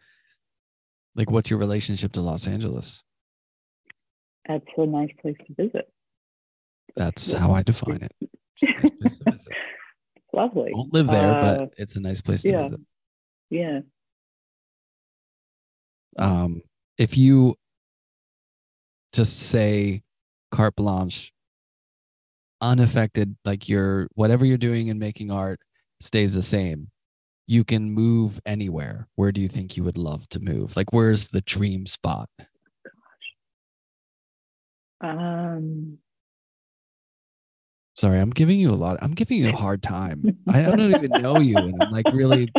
[1.16, 3.04] like, what's your relationship to Los Angeles?
[4.46, 5.88] That's a nice place to visit.
[6.96, 8.30] That's how I define it.
[8.62, 9.54] Nice place to visit.
[10.32, 10.70] Lovely.
[10.72, 12.62] Don't live there, Uh, but it's a nice place to yeah.
[12.64, 12.80] visit.
[13.50, 13.80] Yeah.
[16.18, 16.62] Um,
[16.98, 17.56] if you
[19.12, 20.02] just say
[20.50, 21.32] carte blanche,
[22.60, 25.60] unaffected, like your whatever you're doing and making art
[26.00, 26.90] stays the same.
[27.46, 29.06] You can move anywhere.
[29.16, 30.76] Where do you think you would love to move?
[30.76, 32.30] Like, where's the dream spot?
[35.04, 35.98] Um,
[37.96, 38.98] Sorry, I'm giving you a lot.
[39.02, 40.36] I'm giving you a hard time.
[40.48, 42.50] I don't even know you, and I'm like really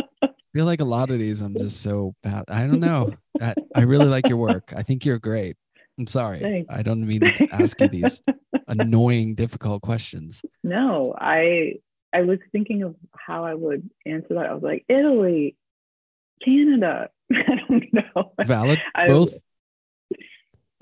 [0.54, 1.42] feel like a lot of these.
[1.42, 2.44] I'm just so bad.
[2.48, 3.12] I don't know.
[3.40, 4.72] I, I really like your work.
[4.74, 5.56] I think you're great.
[5.98, 6.38] I'm sorry.
[6.38, 6.74] Thanks.
[6.74, 8.22] I don't mean to ask you these
[8.68, 10.42] annoying, difficult questions.
[10.64, 11.74] no, I
[12.14, 14.46] I was thinking of how I would answer that.
[14.46, 15.54] I was like, Italy,
[16.42, 17.10] Canada.
[17.32, 18.32] I don't know.
[18.42, 18.80] Valid.
[18.94, 19.34] I- Both.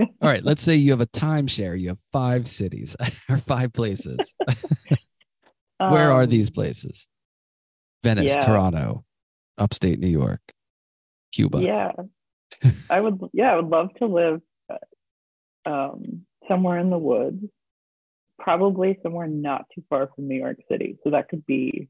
[0.00, 0.42] All right.
[0.42, 1.78] Let's say you have a timeshare.
[1.78, 2.96] You have five cities
[3.28, 4.34] or five places.
[5.78, 7.06] Where are Um, these places?
[8.02, 8.40] Venice, yeah.
[8.46, 9.04] Toronto,
[9.58, 10.40] upstate New York,
[11.32, 11.62] Cuba.
[11.62, 11.92] Yeah,
[12.90, 13.18] I would.
[13.32, 14.40] Yeah, I would love to live
[14.70, 17.42] uh, um, somewhere in the woods,
[18.38, 20.98] probably somewhere not too far from New York City.
[21.02, 21.88] So that could be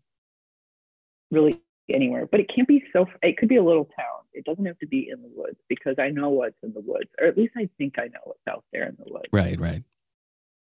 [1.31, 1.61] really
[1.91, 3.07] anywhere, but it can't be so.
[3.23, 4.23] It could be a little town.
[4.33, 7.11] It doesn't have to be in the woods because I know what's in the woods,
[7.21, 9.29] or at least I think I know what's out there in the woods.
[9.33, 9.83] Right, right.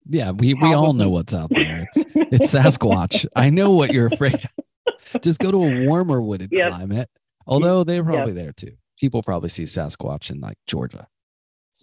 [0.09, 1.87] Yeah, we, we all know what's out there.
[1.93, 3.27] It's it's Sasquatch.
[3.37, 5.23] I know what you're afraid of.
[5.23, 6.69] Just go to a warmer wooded Yep.
[6.71, 7.11] climate.
[7.47, 8.73] Although they're probably there too.
[9.01, 11.09] People probably see Sasquatch in like Georgia.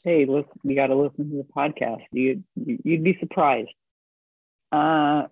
[0.05, 2.01] hey, listen, you got to listen to the podcast.
[2.11, 3.69] You you'd be surprised.
[4.71, 5.23] Uh,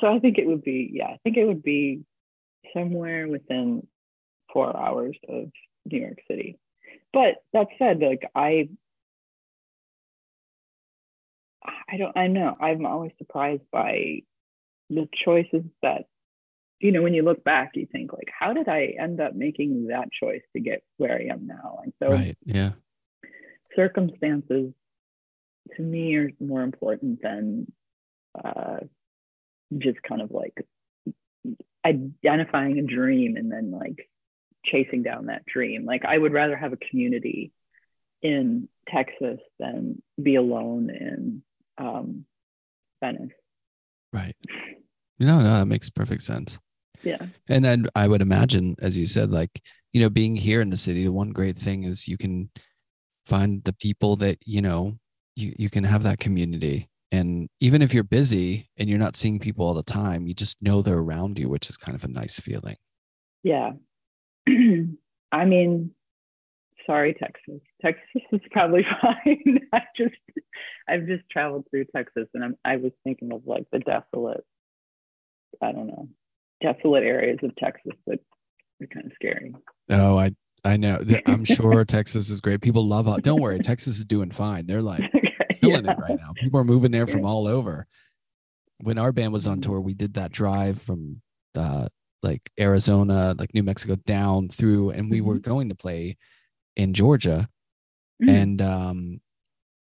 [0.00, 2.04] so I think it would be, yeah, I think it would be
[2.74, 3.86] somewhere within
[4.52, 5.50] four hours of
[5.90, 6.58] New York City.
[7.12, 8.68] But that said, like I,
[11.64, 14.22] I don't, I know I'm always surprised by
[14.90, 16.04] the choices that,
[16.78, 19.88] you know, when you look back, you think like, how did I end up making
[19.88, 21.80] that choice to get where I am now?
[21.82, 22.36] And so Right.
[22.44, 22.72] Yeah.
[23.74, 24.72] circumstances
[25.76, 27.72] to me are more important than
[28.44, 28.78] uh,
[29.78, 30.54] just kind of like
[31.86, 34.08] identifying a dream and then like
[34.64, 35.84] chasing down that dream.
[35.84, 37.52] Like I would rather have a community
[38.22, 41.42] in Texas than be alone in
[41.78, 42.24] um,
[43.00, 43.30] Venice.
[44.12, 44.34] Right.
[45.18, 46.58] No, no, that makes perfect sense.
[47.02, 47.24] Yeah.
[47.48, 49.62] And then I would imagine, as you said, like,
[49.92, 52.50] you know, being here in the city, the one great thing is you can
[53.26, 54.98] find the people that, you know,
[55.36, 56.88] you, you can have that community.
[57.16, 60.60] And even if you're busy and you're not seeing people all the time, you just
[60.60, 62.76] know they're around you, which is kind of a nice feeling.
[63.42, 63.72] Yeah.
[65.32, 65.92] I mean,
[66.86, 67.60] sorry, Texas.
[67.82, 69.60] Texas is probably fine.
[69.72, 70.14] I just,
[70.88, 74.44] I've just traveled through Texas, and I'm, I was thinking of like the desolate,
[75.62, 76.08] I don't know,
[76.60, 78.20] desolate areas of Texas that
[78.82, 79.54] are kind of scary.
[79.90, 80.32] Oh, I,
[80.64, 81.00] I know.
[81.26, 82.60] I'm sure Texas is great.
[82.60, 83.22] People love it.
[83.22, 83.58] Don't worry.
[83.60, 84.66] Texas is doing fine.
[84.66, 85.00] They're like,
[85.62, 85.92] killing yeah.
[85.92, 86.32] it right now.
[86.34, 87.86] People are moving there from all over.
[88.78, 89.62] When our band was on Mhm.
[89.62, 91.22] tour, we did that drive from
[91.54, 91.88] uh,
[92.22, 96.16] like Arizona, like New Mexico down through, and we were going to play
[96.76, 97.48] in Georgia,
[98.22, 98.28] Mm.
[98.30, 99.20] and um,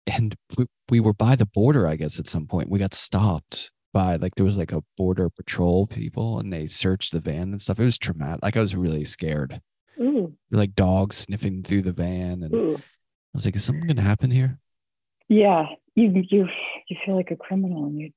[0.08, 1.88] and we, we were by the border.
[1.88, 5.30] I guess at some point we got stopped by like there was like a border
[5.30, 7.80] patrol people, and they searched the van and stuff.
[7.80, 8.44] It was traumatic.
[8.44, 9.62] Like I was really scared.
[10.00, 12.80] Ooh, Like dogs sniffing through the van, and I
[13.34, 14.60] was like, "Is something gonna happen here?"
[15.28, 15.66] Yeah,
[15.96, 16.48] you you
[16.88, 18.12] you feel like a criminal, and you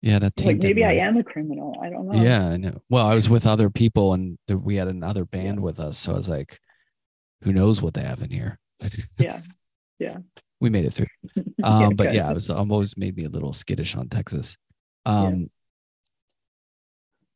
[0.00, 1.76] Yeah, that like maybe I am a criminal.
[1.82, 2.22] I don't know.
[2.22, 2.78] Yeah, I know.
[2.88, 5.98] Well, I was with other people and we had another band with us.
[5.98, 6.60] So I was like,
[7.42, 8.58] who knows what they have in here?
[9.18, 9.40] Yeah.
[9.98, 10.16] Yeah.
[10.60, 11.06] We made it through.
[11.58, 12.14] Yeah, Um, but good.
[12.14, 14.56] yeah, it was um, always made me a little skittish on Texas.
[15.04, 15.12] Yeah.
[15.12, 15.50] Um,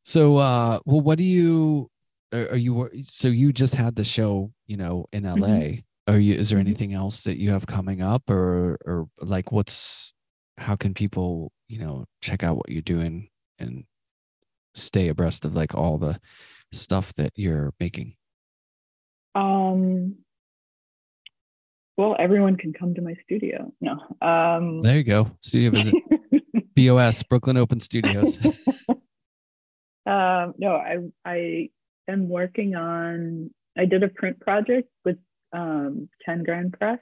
[0.04, 1.90] so, uh, well, what do you,
[2.32, 5.34] are, you, so you just had the show, you know, in LA.
[5.48, 5.84] Mhm.
[6.08, 6.66] Are you, is there Mhm.
[6.66, 10.12] anything else that you have coming up or, or like what's,
[10.58, 13.28] how can people, you know, check out what you're doing
[13.58, 13.84] and
[14.74, 16.18] stay abreast of like all the
[16.72, 18.16] stuff that you're making?
[19.34, 20.16] Um.
[21.96, 23.72] Well, everyone can come to my studio.
[23.80, 23.92] No.
[24.20, 24.82] Um.
[24.82, 25.30] There you go.
[25.40, 25.94] Studio visit.
[26.74, 28.38] BOS, Brooklyn Open Studios.
[30.04, 31.70] Um, no, I I
[32.08, 33.50] am working on.
[33.76, 35.16] I did a print project with
[35.52, 36.98] um, Ten Grand Press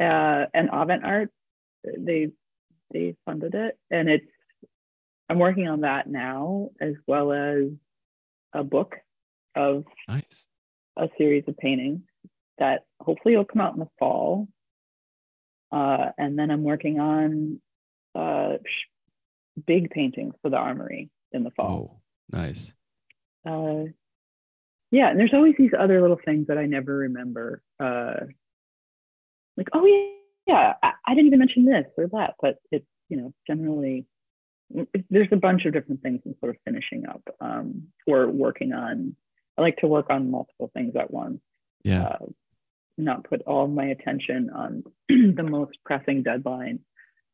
[0.00, 1.32] uh, and Avant Arte.
[1.98, 2.30] They
[2.92, 4.26] they funded it, and it's.
[5.28, 7.70] I'm working on that now, as well as
[8.52, 8.96] a book
[9.54, 10.48] of Nice.
[10.96, 12.00] a series of paintings
[12.58, 14.48] that hopefully will come out in the fall.
[15.70, 17.60] Uh, and then I'm working on
[18.16, 18.56] uh,
[19.66, 21.70] big paintings for the Armory in the fall.
[21.70, 22.00] Oh,
[22.36, 22.74] nice.
[23.46, 23.84] Uh,
[24.90, 27.62] yeah, and there's always these other little things that I never remember.
[27.78, 28.14] Uh,
[29.56, 30.06] like, oh yeah,
[30.46, 34.06] yeah, I, I didn't even mention this or that, but it's you know generally
[34.74, 38.72] it- there's a bunch of different things I'm sort of finishing up um, or working
[38.72, 39.14] on.
[39.58, 41.40] I like to work on multiple things at once
[41.84, 42.02] Yeah.
[42.04, 42.26] uh,
[42.96, 46.80] not put all my attention on the most pressing deadline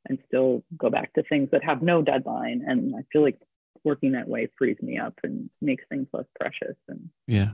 [0.09, 2.65] and still go back to things that have no deadline.
[2.67, 3.39] And I feel like
[3.87, 7.53] working that way frees me up and makes things less precious and Yeah.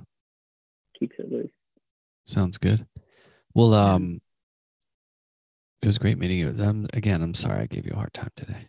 [0.98, 1.50] keeps it loose.
[2.24, 2.86] Sounds good.
[3.54, 4.20] Well, um,
[5.82, 6.54] it was great meeting you.
[6.58, 8.68] Um, again, I'm sorry I gave you a hard time today.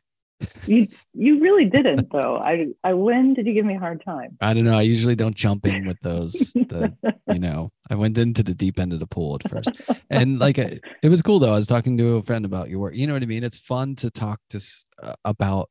[0.66, 2.38] You you really didn't though.
[2.38, 4.38] I I when did you give me a hard time?
[4.42, 4.76] I don't know.
[4.78, 6.56] I usually don't jump in with those.
[6.68, 9.80] The you know, I went into the deep end of the pool at first,
[10.10, 11.54] and like I- it was cool though.
[11.54, 12.96] I was talking to a friend about your work.
[12.96, 13.44] You know what I mean?
[13.44, 14.60] It's fun to talk to
[15.02, 15.70] uh, about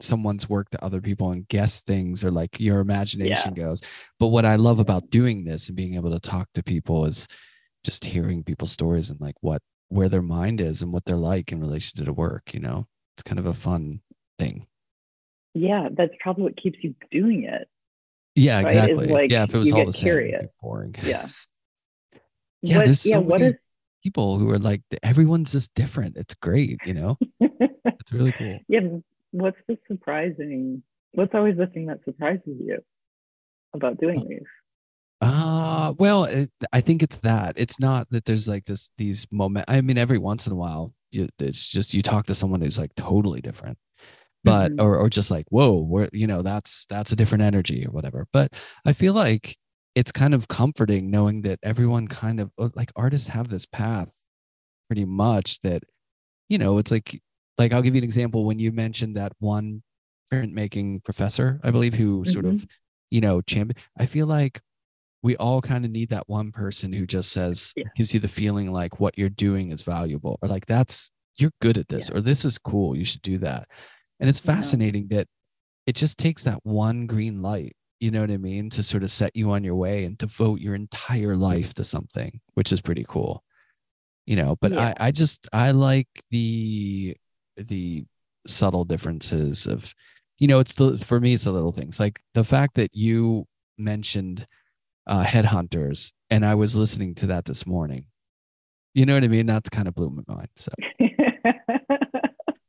[0.00, 3.80] someone's work to other people and guess things or like your imagination goes.
[4.18, 7.26] But what I love about doing this and being able to talk to people is
[7.84, 11.52] just hearing people's stories and like what where their mind is and what they're like
[11.52, 12.52] in relation to the work.
[12.52, 12.86] You know,
[13.16, 14.00] it's kind of a fun
[14.38, 14.66] thing.
[15.54, 17.68] yeah, that's probably what keeps you doing it.
[18.34, 18.66] Yeah, Right?
[18.66, 19.06] Exactly.
[19.06, 20.46] like yeah, if it was all the same, curious.
[20.60, 20.94] boring.
[21.02, 21.28] Yeah.
[22.62, 23.58] Yeah, What- there's yeah, so what many- is
[24.02, 26.16] people who are like everyone's just different.
[26.16, 27.18] It's great, you know.
[28.00, 28.58] It's really cool.
[28.68, 28.80] yeah,
[29.36, 30.82] what's the surprising
[31.12, 32.78] what's always the thing that surprises you
[33.74, 34.48] about doing these?
[35.20, 37.54] Uh well, it, I think it's that.
[37.56, 39.64] It's not that there's like this these moment.
[39.68, 42.78] I mean, every once in a while, you, it's just you talk to someone who's
[42.78, 43.78] like totally different,
[44.44, 44.82] but Mhm.
[44.82, 48.26] or or just like whoa, we're you know that's that's a different energy or whatever.
[48.32, 48.52] But
[48.84, 49.56] I feel like
[49.94, 54.12] it's kind of comforting knowing that everyone kind of like artists have this path
[54.86, 55.82] pretty much that
[56.50, 57.20] you know it's like
[57.58, 59.82] like I'll give you an example when you mentioned that one
[60.32, 62.64] printmaking professor, I believe, who sort of mm-hmm.
[63.10, 63.76] you know champion.
[63.98, 64.60] I feel like
[65.22, 67.84] we all kind of need that one person who just says Yeah.
[67.96, 71.78] gives you the feeling like what you're doing is valuable or like that's you're good
[71.78, 73.68] at this or this is cool you should do that
[74.20, 74.54] and it's Yeah.
[74.54, 75.26] fascinating that
[75.86, 79.10] it just takes that one green light you know what i mean to sort of
[79.10, 83.04] set you on your way and devote your entire life to something which is pretty
[83.08, 83.42] cool
[84.26, 84.94] you know but Yeah.
[84.98, 87.16] i i just i like the
[87.56, 88.04] the
[88.46, 89.92] subtle differences of
[90.38, 91.98] you know it's the for me it's the little things.
[91.98, 93.46] Like the fact that you
[93.78, 94.46] mentioned
[95.06, 98.06] uh headhunters and i was listening to that this morning.
[98.94, 99.46] You know what i mean?
[99.46, 100.72] That's kind of blew my mind so.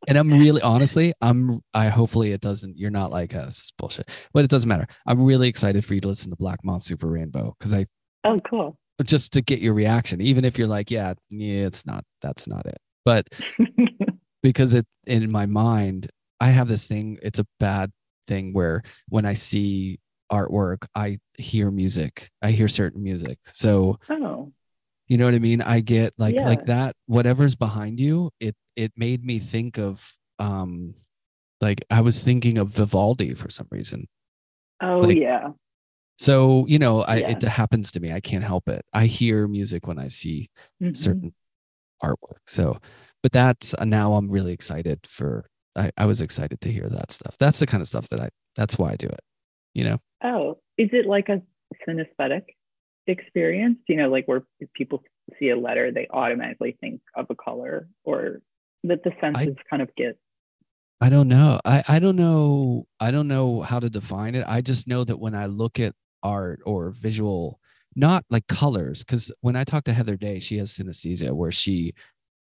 [0.10, 3.72] And i'm really honestly i'm i hopefully it doesn't you're not like us.
[3.78, 4.10] Bullshit.
[4.34, 4.88] But it doesn't matter.
[5.06, 7.86] I'm really excited for you to listen to black moth super rainbow because i
[8.24, 8.78] oh, cool.
[9.04, 12.66] just to get your reaction even if you're like yeah yeah it's not that's not
[12.66, 12.78] it.
[13.04, 13.28] But
[14.48, 16.10] because it in my mind
[16.40, 17.92] i have this thing it's a bad
[18.28, 20.00] thing where when i see
[20.32, 24.50] artwork i hear music i hear certain music so oh,
[25.10, 26.46] you know what i mean i get like Yeah.
[26.46, 30.96] like that whatever's behind you it it made me think of um
[31.60, 34.08] like i was thinking of vivaldi for some reason
[34.82, 35.50] oh Like, yeah.
[36.20, 37.32] so you know i Yeah.
[37.32, 40.48] it happens to me i can't help it i hear music when i see
[40.82, 40.96] Mhm.
[40.96, 41.34] certain
[42.04, 42.44] artwork.
[42.46, 42.78] So,
[43.28, 45.50] but that's uh, now I'm really excited for.
[45.76, 47.36] I, I was excited to hear that stuff.
[47.38, 48.30] That's the kind of stuff that I.
[48.56, 49.20] That's why I do it.
[49.74, 49.98] You know.
[50.24, 51.42] Oh, is it like a
[51.86, 52.44] synesthetic
[53.06, 53.80] experience?
[53.90, 55.04] You know, like where if people
[55.38, 58.40] see a letter, they automatically think of a color, or
[58.86, 60.18] that the senses kind of get.
[61.02, 61.60] I don't know.
[61.66, 62.88] I I don't know.
[63.02, 64.46] I don't know how to define it.
[64.48, 67.60] I just know that when I look at art or visual,
[67.94, 71.94] not like colors, because when I talk to Heather Day, she has synesthesia where she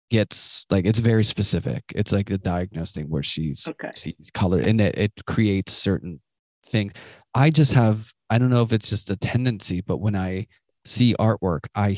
[0.09, 1.83] gets like it's very specific.
[1.95, 3.91] It's like a diagnosed thing where she's Okay.
[3.95, 6.21] sees color and it, it creates certain
[6.65, 6.93] things.
[7.35, 10.47] I just have, I don't know if it's just a tendency, but when I
[10.85, 11.97] see artwork, I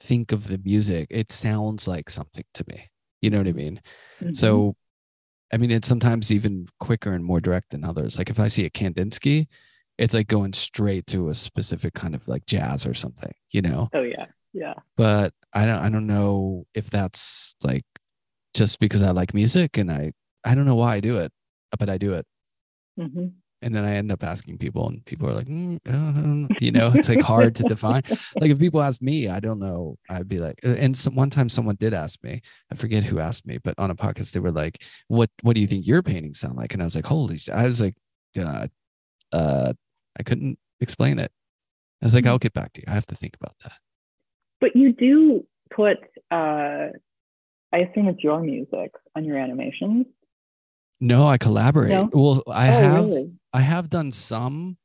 [0.00, 1.08] think of the music.
[1.10, 2.88] It sounds like something to me.
[3.20, 3.80] You know what I mean?
[4.22, 4.34] Mhm.
[4.36, 4.76] So,
[5.52, 8.16] I mean, it's sometimes even quicker and more direct than others.
[8.16, 9.48] Like if I see a Kandinsky,
[9.98, 13.88] it's like going straight to a specific kind of like jazz or something, you know?
[13.92, 14.74] oh yeah, yeah.
[14.96, 17.84] But I don't, I don't know if that's like
[18.54, 20.12] just because I like music and I,
[20.44, 21.32] I don't know why I do it,
[21.78, 22.26] but I do it.
[22.96, 23.28] hmm
[23.62, 26.92] and then I end up asking people, and people are like, mm, uh, you know,
[26.94, 28.02] it's like hard to define.
[28.40, 29.98] Like if people ask me, I don't know.
[30.08, 32.40] I'd be like, and some, one time someone did ask me.
[32.72, 35.60] I forget who asked me, but on a podcast they were like, "What What do
[35.60, 37.96] you think your paintings sound like?" And I was like, "Holy!" I was like,
[38.38, 38.66] uh,
[39.32, 39.72] uh,
[40.18, 41.32] I couldn't explain it.
[42.02, 42.28] I was like, Mhm.
[42.28, 42.86] "I'll get back to you.
[42.88, 43.78] I have to think about that."
[44.60, 45.98] But you do put,
[46.30, 46.88] uh,
[47.72, 50.06] I assume it's your music on your animations.
[51.00, 51.92] No, I collaborate.
[51.92, 52.10] No?
[52.12, 53.04] Well, I oh, have.
[53.06, 53.32] really?
[53.52, 54.76] I have done some.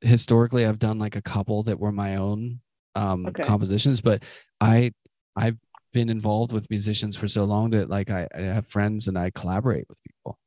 [0.00, 2.60] Historically, I've done like a couple that were my own
[2.94, 3.42] um, Okay.
[3.42, 4.22] compositions, but
[4.60, 4.92] I
[5.36, 5.58] I've
[5.92, 9.30] been involved with musicians for so long that like I, I have friends and I
[9.30, 10.38] collaborate with people,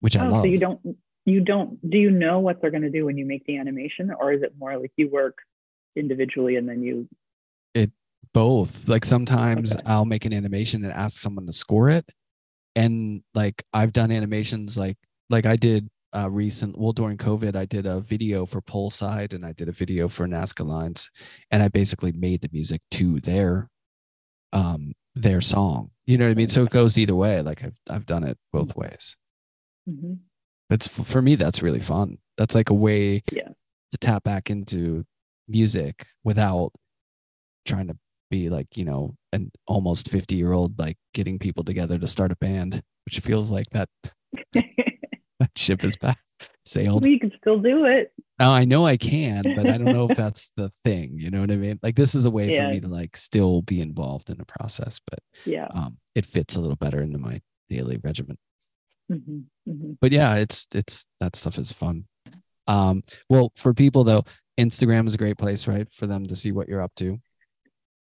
[0.00, 0.42] which I Oh, love.
[0.42, 0.80] so you don't,
[1.24, 4.10] you don't, do you know what they're going to do when you make the animation,
[4.18, 5.38] or is it more like you work
[5.96, 7.08] individually and then you?
[7.74, 7.90] It
[8.34, 9.82] both like sometimes Okay.
[9.86, 12.08] i'll make an animation and ask someone to score it
[12.76, 14.96] and like i've done animations like
[15.28, 19.44] like i did uh recent well during covid i did a video for Poleside and
[19.44, 21.10] i did a video for nazca lines
[21.50, 23.68] and i basically made the music to their
[24.52, 27.76] um their song you know what i mean so it goes either way like i've,
[27.90, 29.16] I've done it both ways
[29.88, 30.18] Mhm.
[30.70, 33.48] it's for me that's really fun that's like a way Yeah.
[33.90, 35.04] to tap back into
[35.52, 36.72] music without
[37.66, 37.96] trying to
[38.30, 42.32] be like you know an almost 50 year old like getting people together to start
[42.32, 43.88] a band which feels like that
[44.54, 46.18] that ship is back
[46.64, 48.10] sailed we can still do it.
[48.38, 51.40] now i know i can but i don't know if that's the thing you know
[51.40, 52.66] what i mean like this is a way Yeah.
[52.68, 55.68] for me to like still be involved in the process but Yeah.
[55.74, 58.38] um it fits a little better into my daily regimen
[59.08, 62.06] hmm hmm but yeah, it's it's that stuff is fun.
[62.66, 64.24] Um, well, for people though,
[64.62, 67.20] Instagram is a great place, right, for them to see what you're up to.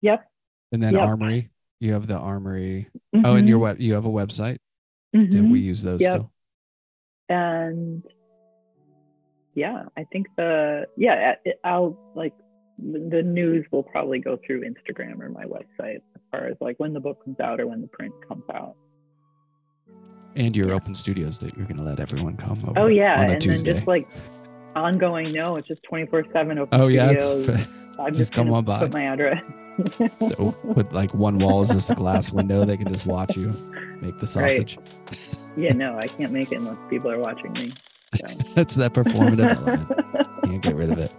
[0.02, 0.24] Yep.
[0.72, 1.02] And then Yep.
[1.08, 1.50] Armory,
[1.80, 2.88] you have the Armory.
[3.24, 4.58] Oh, and your web, you have a website.
[5.12, 5.50] Yeah, Mhm.
[5.52, 6.12] we use those Yep.
[6.12, 6.32] still.
[7.28, 8.02] and
[9.54, 12.32] yeah i think the yeah i'll like
[12.78, 16.92] the news will probably go through instagram or my website as far as like when
[16.92, 18.74] the book comes out or when the print comes out
[20.36, 22.80] And your open studios that you're gonna let everyone come over.
[22.80, 23.70] oh yeah on a and Tuesday.
[23.72, 24.08] then just like
[24.76, 27.34] ongoing no it's just 24 7 open oh yeah, it's,
[27.98, 28.78] i'm just come on by.
[28.80, 29.42] put my address
[30.36, 33.48] so with like one wall is just a glass window, they can just watch you
[34.00, 34.50] make the Right.
[34.66, 34.78] sausage.
[35.56, 37.70] yeah no i can't make it unless people are watching me
[38.16, 38.26] so.
[38.56, 40.44] That's that performative element.
[40.44, 41.12] Can't get rid of it.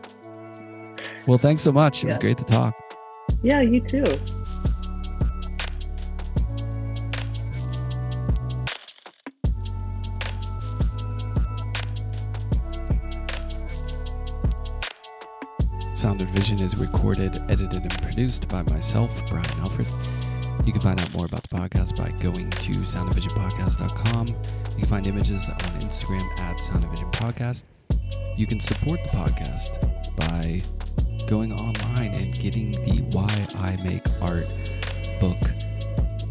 [1.26, 2.04] Well, thanks so much.
[2.04, 2.74] It was great to talk.
[3.42, 4.04] yeah you too
[16.02, 19.86] Sound and Vision is recorded, edited, and produced by myself, Brian Alfred.
[20.66, 24.28] You can find out more about the podcast by going to soundandvisionpodcast.com.
[24.28, 27.66] You can find images on Instagram at Sound and Vision Podcast.
[28.36, 30.64] You can support the podcast by
[31.28, 33.30] going online and getting the Why
[33.60, 34.48] I Make Art
[35.20, 35.38] book,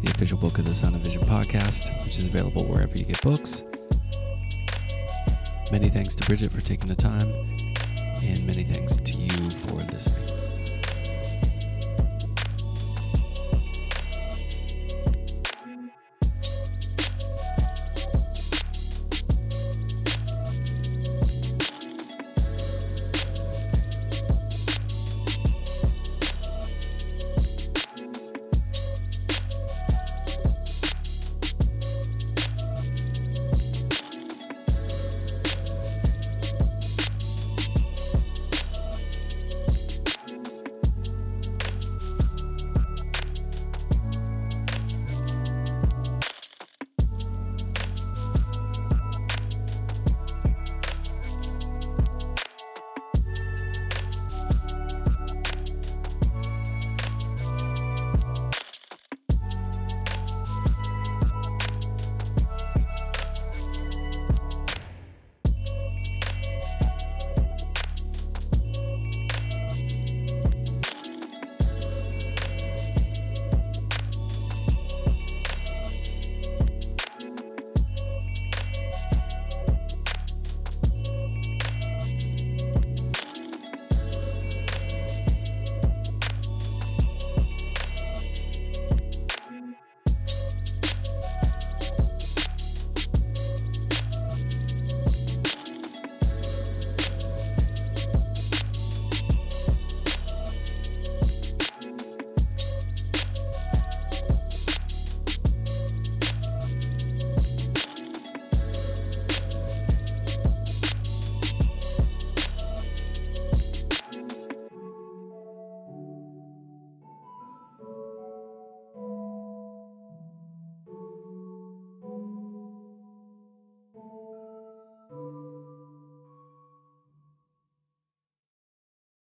[0.03, 3.21] the official book of the Sound and Vision Podcast, which is available wherever you get
[3.21, 3.63] books.
[5.71, 7.31] Many thanks to Bridget for taking the time,
[8.23, 10.40] and many thanks to you for listening.